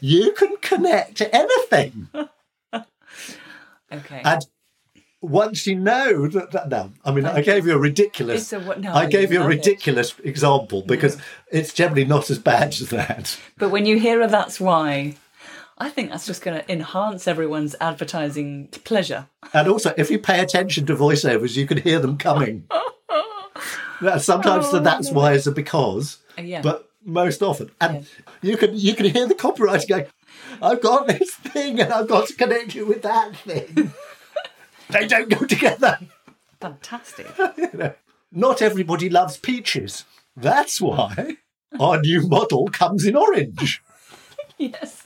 You 0.00 0.32
can 0.32 0.56
connect 0.60 1.16
to 1.18 1.34
anything. 1.34 2.08
Okay. 3.92 4.22
And 4.24 4.42
once 5.20 5.66
you 5.66 5.76
know 5.76 6.26
that, 6.28 6.50
that 6.50 6.68
no, 6.68 6.92
I 7.04 7.12
mean, 7.12 7.24
I 7.26 7.40
gave 7.40 7.66
you 7.66 7.74
a 7.74 7.78
ridiculous. 7.78 8.52
A 8.52 8.58
no, 8.78 8.92
I 8.92 9.06
gave 9.06 9.32
you 9.32 9.38
a 9.38 9.42
love 9.42 9.52
it. 9.52 9.56
ridiculous 9.56 10.14
example 10.24 10.82
because 10.82 11.16
it's 11.50 11.72
generally 11.72 12.04
not 12.04 12.28
as 12.30 12.38
bad 12.38 12.68
as 12.68 12.90
that. 12.90 13.38
But 13.56 13.70
when 13.70 13.86
you 13.86 13.98
hear 13.98 14.20
a 14.20 14.26
that's 14.28 14.60
why, 14.60 15.14
I 15.76 15.90
think 15.90 16.10
that's 16.10 16.26
just 16.26 16.42
going 16.42 16.60
to 16.60 16.72
enhance 16.72 17.26
everyone's 17.26 17.74
advertising 17.80 18.68
pleasure. 18.84 19.26
And 19.52 19.66
also, 19.68 19.92
if 19.96 20.10
you 20.10 20.18
pay 20.20 20.40
attention 20.40 20.86
to 20.86 20.94
voiceovers, 20.96 21.56
you 21.56 21.66
can 21.66 21.78
hear 21.78 21.98
them 21.98 22.16
coming. 22.16 22.68
Sometimes 24.18 24.70
the 24.70 24.80
that's 24.80 25.10
why 25.10 25.32
is 25.32 25.46
a 25.46 25.52
because, 25.52 26.18
Uh, 26.38 26.42
yeah. 26.42 26.60
but 26.62 26.88
most 27.04 27.42
often, 27.42 27.70
and 27.80 28.06
you 28.42 28.56
can 28.56 28.76
you 28.76 28.94
can 28.94 29.06
hear 29.06 29.26
the 29.26 29.34
copywriter 29.34 29.88
going, 29.88 30.06
"I've 30.60 30.82
got 30.82 31.06
this 31.06 31.30
thing, 31.34 31.80
and 31.80 31.92
I've 31.92 32.08
got 32.08 32.28
to 32.28 32.34
connect 32.34 32.74
you 32.74 32.86
with 32.86 33.02
that 33.02 33.36
thing." 33.36 33.92
they 34.90 35.06
don't 35.06 35.28
go 35.30 35.44
together. 35.46 35.98
Fantastic. 36.60 37.26
Not 38.32 38.60
everybody 38.62 39.08
loves 39.08 39.36
peaches. 39.36 40.04
That's 40.36 40.80
why 40.80 41.36
our 41.78 42.00
new 42.00 42.26
model 42.26 42.68
comes 42.68 43.04
in 43.06 43.14
orange. 43.16 43.82
yes. 44.58 45.03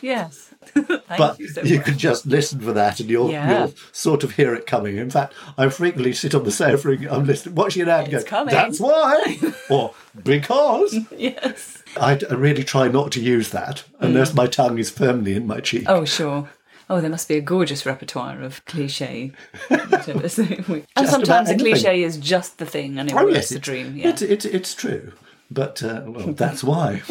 Yes. 0.00 0.54
Thank 0.74 1.02
but 1.16 1.38
you 1.38 1.48
so 1.48 1.62
you 1.62 1.80
can 1.80 1.96
just 1.96 2.26
listen 2.26 2.60
for 2.60 2.72
that 2.72 3.00
and 3.00 3.08
you'll, 3.08 3.30
Yeah. 3.30 3.60
you'll 3.66 3.74
sort 3.92 4.22
of 4.24 4.32
hear 4.32 4.54
it 4.54 4.66
coming. 4.66 4.96
In 4.96 5.08
fact, 5.10 5.32
I 5.56 5.68
frequently 5.68 6.12
sit 6.12 6.34
on 6.34 6.44
the 6.44 6.50
sofa 6.50 6.90
and 6.90 7.06
I'm 7.06 7.24
listening, 7.24 7.54
watching 7.54 7.82
it 7.82 7.88
out 7.88 8.04
and 8.04 8.12
go, 8.12 8.22
coming. 8.22 8.54
that's 8.54 8.78
why, 8.80 9.38
or 9.70 9.94
because. 10.24 10.96
Yes. 11.16 11.82
I 11.96 12.14
really 12.30 12.64
try 12.64 12.88
not 12.88 13.12
to 13.12 13.20
use 13.20 13.50
that 13.50 13.84
unless 14.00 14.34
my 14.34 14.46
tongue 14.46 14.78
is 14.78 14.90
firmly 14.90 15.34
in 15.34 15.46
my 15.46 15.60
cheek. 15.60 15.84
Mm. 15.84 15.90
Oh, 15.90 16.04
sure. 16.04 16.50
Oh, 16.90 17.00
there 17.00 17.10
must 17.10 17.28
be 17.28 17.36
a 17.36 17.40
gorgeous 17.42 17.84
repertoire 17.86 18.40
of 18.42 18.64
cliche. 18.64 19.32
whatever. 19.68 20.28
So 20.28 20.42
we- 20.68 20.84
and 20.96 21.08
sometimes 21.08 21.50
a 21.50 21.56
cliche 21.56 22.02
is 22.02 22.16
just 22.16 22.58
the 22.58 22.66
thing, 22.66 22.98
and 22.98 23.10
it 23.10 23.14
Oh, 23.16 23.26
yes, 23.26 23.50
the 23.50 23.56
it's, 23.56 23.64
dream. 23.64 23.96
Yeah. 23.96 24.14
it's 24.20 24.74
true. 24.74 25.12
But 25.50 25.82
uh, 25.82 26.02
well, 26.06 26.32
that's 26.32 26.62
why. 26.64 27.02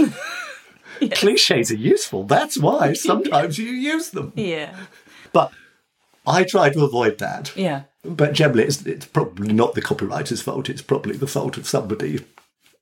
Cliches 1.13 1.71
are 1.71 1.75
useful. 1.75 2.23
That's 2.23 2.57
why 2.57 2.93
sometimes 3.09 3.57
you 3.57 3.67
use 3.71 4.09
them. 4.11 4.33
yeah. 4.35 4.75
But 5.33 5.51
I 6.25 6.43
try 6.43 6.69
to 6.69 6.83
avoid 6.83 7.17
that. 7.19 7.55
Yeah. 7.55 7.83
But 8.03 8.33
generally, 8.33 8.63
it's, 8.63 8.85
it's 8.85 9.05
probably 9.05 9.51
not 9.53 9.73
the 9.75 9.81
copywriter's 9.81 10.41
fault. 10.41 10.69
It's 10.69 10.81
probably 10.81 11.17
the 11.17 11.27
fault 11.27 11.57
of 11.57 11.67
somebody 11.67 12.25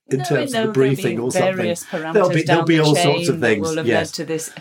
in 0.09 0.19
No, 0.19 0.23
terms 0.25 0.53
of 0.53 0.67
the 0.67 0.71
briefing 0.71 1.19
or 1.19 1.31
something. 1.31 1.55
various 1.55 1.83
parameters 1.83 2.13
There'll 2.13 2.29
be, 2.29 2.43
down 2.43 2.55
there'll 2.57 2.65
be 2.67 2.77
the 2.77 2.83
all 2.83 2.95
sorts 2.95 3.27
of 3.29 3.39
things. 3.39 3.67
will 3.67 3.77
have 3.77 3.87
yes. 3.87 4.07
led 4.09 4.13
to 4.15 4.25
this 4.25 4.53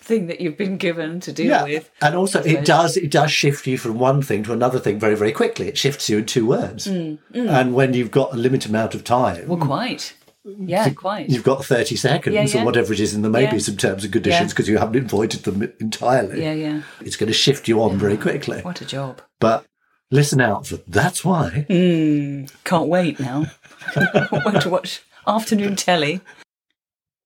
thing 0.00 0.26
that 0.26 0.40
you've 0.40 0.56
been 0.56 0.76
given 0.78 1.20
to 1.20 1.32
deal 1.32 1.46
yeah, 1.48 1.62
with. 1.64 1.90
and 2.00 2.14
also 2.14 2.42
it 2.42 2.64
does 2.64 2.96
it 2.96 3.10
does 3.10 3.30
shift 3.30 3.66
you 3.66 3.76
from 3.76 3.98
one 3.98 4.22
thing 4.22 4.42
to 4.42 4.54
another 4.54 4.78
thing 4.78 4.98
very 4.98 5.14
very 5.14 5.32
quickly. 5.32 5.68
It 5.68 5.76
shifts 5.76 6.08
you 6.08 6.16
in 6.18 6.24
two 6.26 6.46
words, 6.46 6.86
and 6.86 7.74
when 7.74 7.92
you've 7.92 8.10
got 8.10 8.32
a 8.32 8.36
limited 8.36 8.70
amount 8.70 8.94
of 8.94 9.04
time, 9.04 9.44
Mm, 9.44 9.46
Well, 9.48 9.58
quite. 9.58 10.14
Yeah, 10.58 10.88
quite. 10.90 11.28
you've 11.30 11.44
got 11.44 11.64
thirty 11.64 11.96
seconds 11.96 12.34
Yeah, 12.34 12.42
yeah. 12.44 12.62
or 12.62 12.64
whatever 12.64 12.92
it 12.92 13.00
is 13.00 13.14
and 13.14 13.22
there 13.24 13.30
maybes 13.30 13.52
Yeah. 13.52 13.58
some 13.58 13.76
terms 13.76 14.04
of 14.04 14.10
conditions 14.12 14.40
Yeah. 14.40 14.48
because 14.48 14.68
you 14.68 14.78
haven't 14.78 15.04
avoided 15.06 15.42
them 15.44 15.72
entirely. 15.80 16.42
Yeah, 16.42 16.52
yeah. 16.54 16.82
It's 17.00 17.16
going 17.16 17.28
to 17.28 17.32
shift 17.34 17.68
you 17.68 17.82
on 17.82 17.98
very 17.98 18.16
quickly. 18.16 18.60
What 18.62 18.80
a 18.80 18.84
job. 18.86 19.20
But 19.40 19.64
listen 20.10 20.40
out 20.40 20.66
for 20.66 20.78
that's 20.86 21.24
why. 21.24 21.66
Hmm, 21.68 22.46
can't 22.64 22.88
wait 22.88 23.20
now. 23.20 23.46
Want 24.32 24.62
to 24.62 24.68
watch 24.70 25.02
afternoon 25.26 25.76
telly. 25.76 26.20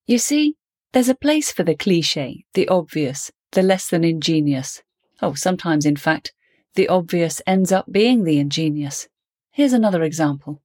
You 0.07 0.19
see, 0.19 0.57
there's 0.93 1.09
a 1.09 1.15
place 1.15 1.53
for 1.53 1.63
the 1.63 1.75
cliche, 1.77 2.45
the 2.55 2.69
obvious, 2.69 3.31
the 3.53 3.63
less 3.63 3.89
than 3.89 4.05
ingenious. 4.05 4.83
Oh, 5.21 5.35
sometimes, 5.35 5.87
in 5.87 5.97
fact, 5.97 6.33
the 6.75 6.89
obvious 6.89 7.41
ends 7.47 7.71
up 7.71 7.87
being 7.91 8.25
the 8.25 8.39
ingenious. 8.39 9.09
Here's 9.53 9.73
another 9.73 10.03
example. 10.03 10.61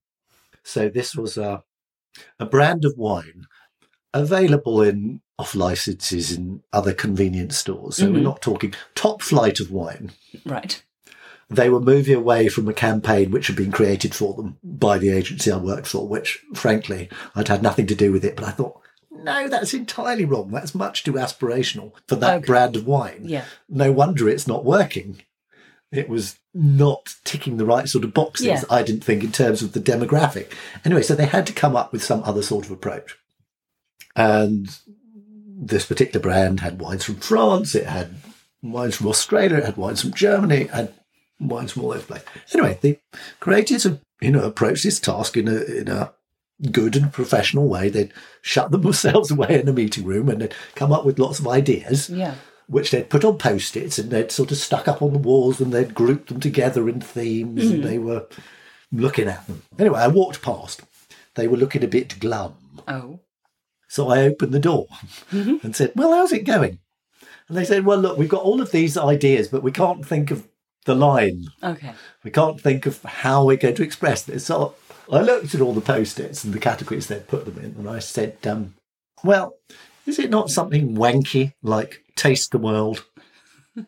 So 0.64 0.90
this 0.90 1.16
was 1.16 1.38
a, 1.38 1.64
a 2.40 2.46
brand 2.46 2.86
of 2.86 2.98
wine 2.98 3.46
available 4.14 4.82
in 4.82 5.22
off 5.40 5.54
licenses 5.54 6.32
in 6.32 6.64
other 6.74 6.94
convenience 6.94 7.58
stores. 7.58 7.98
So 7.98 8.06
we're 8.06 8.16
mm-hmm. 8.16 8.24
not 8.24 8.42
talking 8.42 8.74
top 8.96 9.22
flight 9.22 9.60
of 9.60 9.72
wine. 9.72 10.12
Right. 10.46 10.82
They 11.50 11.70
were 11.70 11.80
moving 11.80 12.16
away 12.16 12.50
from 12.50 12.68
a 12.68 12.74
campaign 12.74 13.32
which 13.32 13.48
had 13.48 13.56
been 13.56 13.72
created 13.72 14.14
for 14.14 14.34
them 14.34 14.58
by 14.64 14.98
the 14.98 15.12
agency 15.12 15.52
I 15.52 15.58
worked 15.58 15.88
for, 15.88 16.08
which 16.08 16.44
frankly 16.54 17.10
I'd 17.36 17.48
had 17.48 17.64
nothing 17.64 17.88
to 17.88 17.96
do 17.96 18.12
with 18.12 18.26
it. 18.26 18.36
But 18.36 18.46
I 18.46 18.52
thought, 18.52 18.82
no, 19.12 19.48
that's 19.48 19.74
entirely 19.74 20.26
wrong. 20.26 20.52
That's 20.52 20.76
much 20.76 21.04
too 21.04 21.14
aspirational 21.14 21.94
for 22.08 22.16
that 22.16 22.38
Okay. 22.38 22.46
brand 22.46 22.76
of 22.76 22.86
wine. 22.86 23.22
Yeah. 23.24 23.46
No 23.70 23.92
wonder 23.92 24.28
it's 24.28 24.48
not 24.48 24.66
working. 24.66 25.22
It 25.92 26.10
was 26.10 26.38
not 26.54 27.16
ticking 27.24 27.58
the 27.58 27.66
right 27.66 27.88
sort 27.88 28.04
of 28.04 28.14
boxes, 28.14 28.46
Yeah. 28.48 28.62
I 28.70 28.84
didn't 28.84 29.04
think, 29.06 29.24
in 29.24 29.32
terms 29.32 29.62
of 29.62 29.72
the 29.72 29.80
demographic. 29.80 30.52
Anyway, 30.84 31.02
so 31.02 31.16
they 31.16 31.26
had 31.26 31.48
to 31.48 31.54
come 31.54 31.76
up 31.76 31.94
with 31.94 32.04
some 32.04 32.24
other 32.24 32.42
sort 32.42 32.66
of 32.66 32.72
approach. 32.72 33.18
And 34.16 34.68
this 35.60 35.86
particular 35.86 36.22
brand 36.22 36.60
had 36.60 36.80
wines 36.82 37.04
from 37.04 37.16
France, 37.16 37.76
it 37.76 37.86
had 37.86 38.16
wines 38.62 38.96
from 38.96 39.08
Australia, 39.08 39.58
it 39.58 39.66
had 39.66 39.78
wines 39.78 40.02
from 40.02 40.14
Germany, 40.14 40.62
it 40.64 40.70
had 40.72 40.94
wines 41.40 41.72
from 41.72 41.84
all 41.84 41.90
over 41.92 42.00
the 42.00 42.06
place. 42.06 42.24
Anyway, 42.54 42.78
the 42.82 43.00
creators 43.40 43.84
have, 43.84 44.00
you 44.22 44.32
know, 44.32 44.44
approached 44.44 44.84
this 44.84 45.00
task 45.00 45.38
in 45.38 45.48
a 45.48 45.64
in 45.64 45.88
a 45.88 46.12
good 46.72 46.96
and 46.96 47.14
professional 47.14 47.68
way. 47.68 47.90
They'd 47.90 48.14
shut 48.42 48.72
themselves 48.72 49.30
away 49.32 49.60
in 49.62 49.68
a 49.70 49.74
meeting 49.74 50.06
room 50.06 50.28
and 50.30 50.42
they'd 50.42 50.56
come 50.76 50.92
up 50.92 51.06
with 51.06 51.20
lots 51.20 51.40
of 51.40 51.48
ideas 51.48 52.10
Yeah. 52.10 52.36
Which 52.68 52.92
they'd 52.92 53.10
put 53.10 53.24
on 53.24 53.38
post-its 53.38 53.98
and 53.98 54.12
they'd 54.12 54.32
sort 54.32 54.52
of 54.52 54.58
stuck 54.58 54.88
up 54.88 55.02
on 55.02 55.14
the 55.14 55.20
walls 55.20 55.60
and 55.60 55.74
they'd 55.74 55.96
grouped 55.96 56.28
them 56.28 56.40
together 56.40 56.88
in 56.90 57.00
themes 57.00 57.66
and 57.72 57.84
they 57.84 57.98
were 57.98 58.28
looking 58.92 59.28
at 59.28 59.46
them. 59.48 59.64
Anyway, 59.80 60.00
I 60.00 60.08
walked 60.08 60.42
past. 60.42 60.82
They 61.36 61.48
were 61.48 61.58
looking 61.58 61.84
a 61.84 61.88
bit 61.88 62.20
glum. 62.20 62.56
Oh. 62.88 63.20
So 63.88 64.10
I 64.10 64.24
opened 64.24 64.54
the 64.54 64.60
door 64.60 64.88
and 65.32 65.76
said, 65.76 65.94
Well, 65.96 66.12
how's 66.14 66.34
it 66.34 66.44
going? 66.44 66.80
And 67.48 67.58
they 67.58 67.64
said, 67.64 67.86
Well, 67.86 68.00
look, 68.00 68.18
we've 68.18 68.28
got 68.28 68.44
all 68.44 68.62
of 68.62 68.72
these 68.72 68.98
ideas, 68.98 69.48
but 69.48 69.64
we 69.64 69.72
can't 69.72 70.06
think 70.06 70.30
of 70.30 70.48
the 70.86 70.96
line. 70.96 71.48
Okay. 71.64 71.94
We 72.24 72.32
can't 72.32 72.60
think 72.60 72.86
of 72.86 73.02
how 73.04 73.46
we're 73.46 73.58
going 73.58 73.76
to 73.76 73.84
express 73.84 74.24
this. 74.24 74.46
So 74.46 74.76
I 75.12 75.22
looked 75.22 75.56
at 75.56 75.62
all 75.62 75.74
the 75.74 75.82
post-its 75.82 76.44
and 76.44 76.54
the 76.54 76.60
categories 76.60 77.08
they'd 77.08 77.28
put 77.28 77.46
them 77.46 77.58
in, 77.64 77.76
and 77.78 77.90
I 77.90 78.00
said, 78.00 78.38
um, 78.46 78.76
"Well, 79.24 79.56
is 80.08 80.20
it 80.20 80.30
not 80.30 80.50
something 80.50 80.96
wanky 80.96 81.54
like 81.62 82.04
taste 82.16 82.52
the 82.52 82.58
world?" 82.58 83.06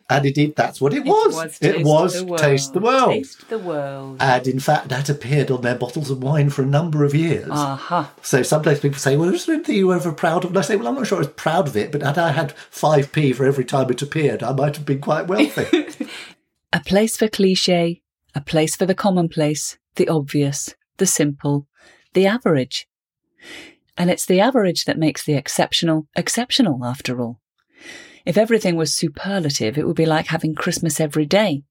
And 0.08 0.26
indeed, 0.26 0.54
that's 0.54 0.80
what 0.80 0.94
it 0.94 1.04
was. 1.04 1.58
It 1.60 1.84
was, 1.84 2.12
Taste 2.12 2.30
the 2.30 2.36
taste 2.36 2.72
the 2.72 2.80
world. 2.80 3.10
Taste 3.10 3.48
the 3.48 3.58
world. 3.58 4.16
And 4.20 4.46
in 4.46 4.60
fact, 4.60 4.88
that 4.88 5.08
appeared 5.08 5.50
on 5.50 5.62
their 5.62 5.74
bottles 5.74 6.10
of 6.10 6.22
wine 6.22 6.50
for 6.50 6.62
a 6.62 6.66
number 6.66 7.04
of 7.04 7.14
years. 7.14 7.50
Aha. 7.50 8.12
So 8.22 8.42
sometimes 8.42 8.80
people 8.80 8.98
say, 8.98 9.16
well, 9.16 9.34
is 9.34 9.46
there 9.46 9.56
anything 9.56 9.76
you 9.76 9.88
were 9.88 9.96
ever 9.96 10.12
proud 10.12 10.44
of? 10.44 10.50
And 10.50 10.58
I 10.58 10.62
say, 10.62 10.76
well, 10.76 10.88
I'm 10.88 10.94
not 10.94 11.06
sure 11.06 11.18
I 11.18 11.20
was 11.20 11.28
proud 11.28 11.66
of 11.66 11.76
it, 11.76 11.90
but 11.90 12.02
had 12.02 12.18
I 12.18 12.30
had 12.30 12.54
5p 12.70 13.34
for 13.34 13.44
every 13.44 13.64
time 13.64 13.90
it 13.90 14.02
appeared, 14.02 14.42
I 14.42 14.52
might 14.52 14.76
have 14.76 14.86
been 14.86 15.00
quite 15.00 15.26
wealthy. 15.26 15.88
A 16.72 16.78
place 16.78 17.16
for 17.16 17.26
cliche, 17.26 18.00
a 18.32 18.40
place 18.40 18.76
for 18.76 18.86
the 18.86 18.94
commonplace, 18.94 19.76
the 19.96 20.06
obvious, 20.08 20.76
the 20.98 21.06
simple, 21.06 21.66
the 22.14 22.26
average. 22.26 22.86
And 24.00 24.10
it's 24.10 24.24
the 24.24 24.40
average 24.40 24.86
that 24.86 24.96
makes 24.96 25.22
the 25.22 25.34
exceptional 25.34 26.08
exceptional, 26.16 26.86
after 26.86 27.20
all. 27.20 27.38
If 28.24 28.38
everything 28.38 28.76
was 28.76 28.94
superlative, 28.94 29.76
it 29.76 29.86
would 29.86 29.94
be 29.94 30.06
like 30.06 30.28
having 30.28 30.54
Christmas 30.54 31.00
every 31.00 31.26
day. 31.26 31.64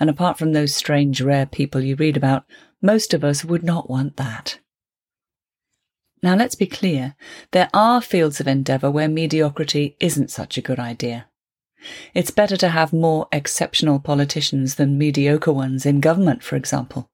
And 0.00 0.10
apart 0.10 0.36
from 0.36 0.52
those 0.52 0.74
strange, 0.74 1.20
rare 1.20 1.46
people 1.46 1.80
you 1.80 1.94
read 1.94 2.16
about, 2.16 2.42
most 2.82 3.14
of 3.14 3.22
us 3.22 3.44
would 3.44 3.62
not 3.62 3.88
want 3.88 4.16
that. 4.16 4.58
Now 6.24 6.34
let's 6.34 6.56
be 6.56 6.66
clear. 6.66 7.14
There 7.52 7.70
are 7.72 8.00
fields 8.00 8.40
of 8.40 8.48
endeavour 8.48 8.90
where 8.90 9.08
mediocrity 9.08 9.96
isn't 10.00 10.32
such 10.32 10.58
a 10.58 10.62
good 10.62 10.80
idea. 10.80 11.28
It's 12.14 12.32
better 12.32 12.56
to 12.56 12.70
have 12.70 12.92
more 12.92 13.28
exceptional 13.30 14.00
politicians 14.00 14.74
than 14.74 14.98
mediocre 14.98 15.52
ones 15.52 15.86
in 15.86 16.00
government, 16.00 16.42
for 16.42 16.56
example. 16.56 17.12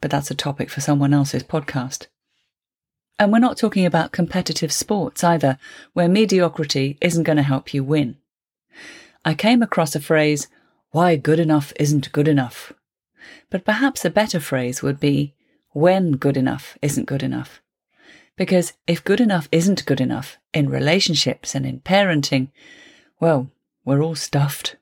But 0.00 0.10
that's 0.10 0.30
a 0.30 0.34
topic 0.34 0.70
for 0.70 0.80
someone 0.80 1.12
else's 1.12 1.42
podcast. 1.42 2.06
And 3.22 3.30
we're 3.30 3.38
not 3.38 3.56
talking 3.56 3.86
about 3.86 4.10
competitive 4.10 4.72
sports 4.72 5.22
either, 5.22 5.56
where 5.92 6.08
mediocrity 6.08 6.98
isn't 7.00 7.22
going 7.22 7.36
to 7.36 7.44
help 7.44 7.72
you 7.72 7.84
win. 7.84 8.16
I 9.24 9.32
came 9.32 9.62
across 9.62 9.94
a 9.94 10.00
phrase, 10.00 10.48
why 10.90 11.14
good 11.14 11.38
enough 11.38 11.72
isn't 11.78 12.10
good 12.10 12.26
enough. 12.26 12.72
But 13.48 13.64
perhaps 13.64 14.04
a 14.04 14.10
better 14.10 14.40
phrase 14.40 14.82
would 14.82 14.98
be, 14.98 15.36
when 15.70 16.16
good 16.16 16.36
enough 16.36 16.76
isn't 16.82 17.06
good 17.06 17.22
enough. 17.22 17.62
Because 18.36 18.72
if 18.88 19.04
good 19.04 19.20
enough 19.20 19.48
isn't 19.52 19.86
good 19.86 20.00
enough 20.00 20.38
in 20.52 20.68
relationships 20.68 21.54
and 21.54 21.64
in 21.64 21.78
parenting, 21.78 22.48
well, 23.20 23.52
we're 23.84 24.02
all 24.02 24.16
stuffed. 24.16 24.74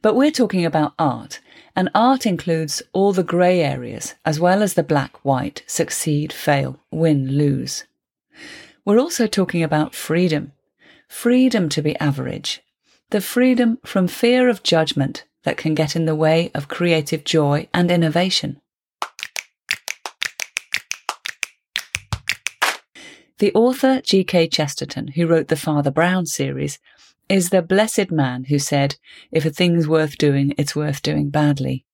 But 0.00 0.14
we're 0.14 0.30
talking 0.30 0.64
about 0.64 0.94
art, 0.96 1.40
And 1.74 1.88
art 1.94 2.26
includes 2.26 2.82
all 2.92 3.12
the 3.12 3.22
grey 3.22 3.60
areas, 3.62 4.14
as 4.24 4.38
well 4.38 4.62
as 4.62 4.74
the 4.74 4.82
black 4.82 5.24
white 5.24 5.62
succeed, 5.66 6.32
fail, 6.32 6.78
win, 6.90 7.32
lose. 7.32 7.84
We're 8.84 8.98
also 8.98 9.26
talking 9.26 9.62
about 9.62 9.94
freedom 9.94 10.52
freedom 11.12 11.68
to 11.68 11.82
be 11.82 11.94
average, 11.98 12.62
the 13.10 13.20
freedom 13.20 13.78
from 13.84 14.08
fear 14.08 14.48
of 14.48 14.62
judgment 14.62 15.24
that 15.42 15.58
can 15.58 15.74
get 15.74 15.94
in 15.94 16.06
the 16.06 16.14
way 16.14 16.50
of 16.54 16.68
creative 16.68 17.22
joy 17.22 17.68
and 17.74 17.90
innovation. 17.90 18.58
The 23.42 23.52
author 23.54 24.00
G.K. 24.00 24.46
Chesterton, 24.46 25.08
who 25.08 25.26
wrote 25.26 25.48
the 25.48 25.56
Father 25.56 25.90
Brown 25.90 26.26
series, 26.26 26.78
is 27.28 27.50
the 27.50 27.60
blessed 27.60 28.12
man 28.12 28.44
who 28.44 28.60
said, 28.60 28.94
if 29.32 29.44
a 29.44 29.50
thing's 29.50 29.88
worth 29.88 30.16
doing, 30.16 30.54
it's 30.56 30.76
worth 30.76 31.02
doing 31.02 31.28
badly. 31.28 31.84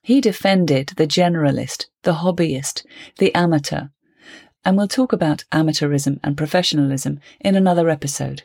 He 0.00 0.18
defended 0.18 0.94
the 0.96 1.06
generalist, 1.06 1.88
the 2.04 2.14
hobbyist, 2.14 2.86
the 3.18 3.34
amateur, 3.34 3.88
and 4.64 4.78
we'll 4.78 4.88
talk 4.88 5.12
about 5.12 5.44
amateurism 5.52 6.18
and 6.24 6.38
professionalism 6.38 7.20
in 7.40 7.54
another 7.54 7.90
episode. 7.90 8.44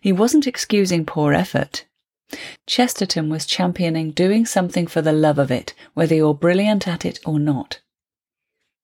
He 0.00 0.12
wasn't 0.12 0.46
excusing 0.46 1.04
poor 1.04 1.34
effort. 1.34 1.84
Chesterton 2.66 3.28
was 3.28 3.44
championing 3.44 4.12
doing 4.12 4.46
something 4.46 4.86
for 4.86 5.02
the 5.02 5.12
love 5.12 5.38
of 5.38 5.50
it, 5.50 5.74
whether 5.92 6.14
you're 6.14 6.32
brilliant 6.32 6.88
at 6.88 7.04
it 7.04 7.20
or 7.26 7.38
not. 7.38 7.82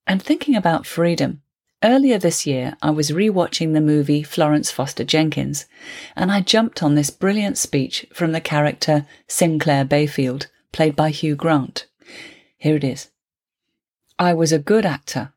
And 0.06 0.22
thinking 0.22 0.56
about 0.56 0.84
freedom, 0.84 1.40
earlier 1.82 2.18
this 2.18 2.46
year 2.46 2.76
I 2.82 2.90
was 2.90 3.10
rewatching 3.10 3.72
the 3.72 3.80
movie 3.80 4.22
Florence 4.22 4.70
Foster 4.70 5.04
Jenkins, 5.04 5.66
and 6.16 6.30
I 6.30 6.40
jumped 6.40 6.82
on 6.82 6.94
this 6.94 7.10
brilliant 7.10 7.58
speech 7.58 8.06
from 8.12 8.32
the 8.32 8.40
character 8.40 9.06
St 9.26 9.60
Clair 9.60 9.84
Bayfield, 9.84 10.48
played 10.72 10.96
by 10.96 11.10
Hugh 11.10 11.36
Grant. 11.36 11.86
Here 12.56 12.76
it 12.76 12.84
is. 12.84 13.10
I 14.18 14.34
was 14.34 14.52
a 14.52 14.58
good 14.58 14.84
actor, 14.84 15.32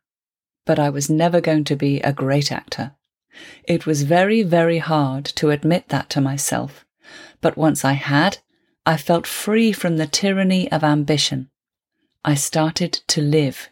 but 0.65 0.79
I 0.79 0.89
was 0.89 1.09
never 1.09 1.41
going 1.41 1.63
to 1.65 1.75
be 1.75 1.99
a 2.01 2.13
great 2.13 2.51
actor. 2.51 2.95
It 3.63 3.85
was 3.85 4.03
very, 4.03 4.43
very 4.43 4.79
hard 4.79 5.25
to 5.25 5.51
admit 5.51 5.89
that 5.89 6.09
to 6.11 6.21
myself, 6.21 6.85
but 7.41 7.57
once 7.57 7.85
I 7.85 7.93
had, 7.93 8.39
I 8.85 8.97
felt 8.97 9.27
free 9.27 9.71
from 9.71 9.97
the 9.97 10.07
tyranny 10.07 10.71
of 10.71 10.83
ambition. 10.83 11.49
I 12.25 12.35
started 12.35 12.93
to 13.07 13.21
live. 13.21 13.69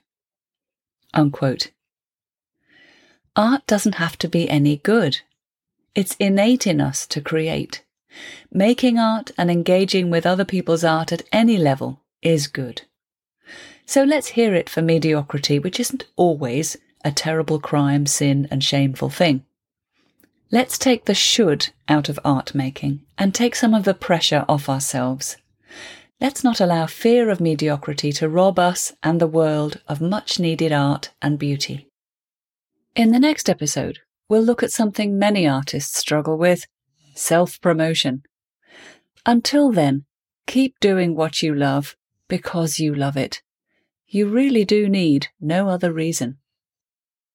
Unquote. 1.13 1.71
Art 3.39 3.65
doesn't 3.67 3.95
have 3.95 4.17
to 4.17 4.27
be 4.27 4.49
any 4.49 4.75
good. 4.75 5.21
It's 5.95 6.17
innate 6.19 6.67
in 6.67 6.81
us 6.81 7.07
to 7.07 7.21
create. 7.21 7.85
Making 8.51 8.99
art 8.99 9.31
and 9.37 9.49
engaging 9.49 10.09
with 10.09 10.25
other 10.25 10.43
people's 10.43 10.83
art 10.83 11.13
at 11.13 11.23
any 11.31 11.57
level 11.57 12.01
is 12.21 12.47
good. 12.47 12.81
So 13.85 14.03
let's 14.03 14.35
hear 14.35 14.53
it 14.53 14.69
for 14.69 14.81
mediocrity, 14.81 15.57
which 15.57 15.79
isn't 15.79 16.05
always 16.17 16.75
a 17.05 17.13
terrible 17.13 17.61
crime, 17.61 18.05
sin, 18.07 18.45
and 18.51 18.61
shameful 18.61 19.09
thing. 19.09 19.45
Let's 20.51 20.77
take 20.77 21.05
the 21.05 21.15
should 21.15 21.69
out 21.87 22.09
of 22.09 22.19
art 22.25 22.53
making 22.53 23.03
and 23.17 23.33
take 23.33 23.55
some 23.55 23.73
of 23.73 23.85
the 23.85 23.93
pressure 23.93 24.43
off 24.49 24.67
ourselves. 24.67 25.37
Let's 26.19 26.43
not 26.43 26.59
allow 26.59 26.87
fear 26.87 27.29
of 27.29 27.39
mediocrity 27.39 28.11
to 28.11 28.27
rob 28.27 28.59
us 28.59 28.91
and 29.01 29.21
the 29.21 29.27
world 29.27 29.79
of 29.87 30.01
much 30.01 30.41
needed 30.41 30.73
art 30.73 31.11
and 31.21 31.39
beauty. 31.39 31.88
In 32.99 33.13
the 33.13 33.19
next 33.19 33.49
episode, 33.49 33.99
we'll 34.27 34.41
look 34.41 34.61
at 34.61 34.73
something 34.73 35.17
many 35.17 35.47
artists 35.47 35.97
struggle 35.97 36.37
with 36.37 36.67
self 37.15 37.61
promotion. 37.61 38.23
Until 39.25 39.71
then, 39.71 40.03
keep 40.47 40.77
doing 40.81 41.15
what 41.15 41.41
you 41.41 41.55
love 41.55 41.95
because 42.27 42.77
you 42.77 42.93
love 42.93 43.15
it. 43.15 43.41
You 44.05 44.27
really 44.27 44.65
do 44.65 44.89
need 44.89 45.27
no 45.39 45.69
other 45.69 45.93
reason. 45.93 46.39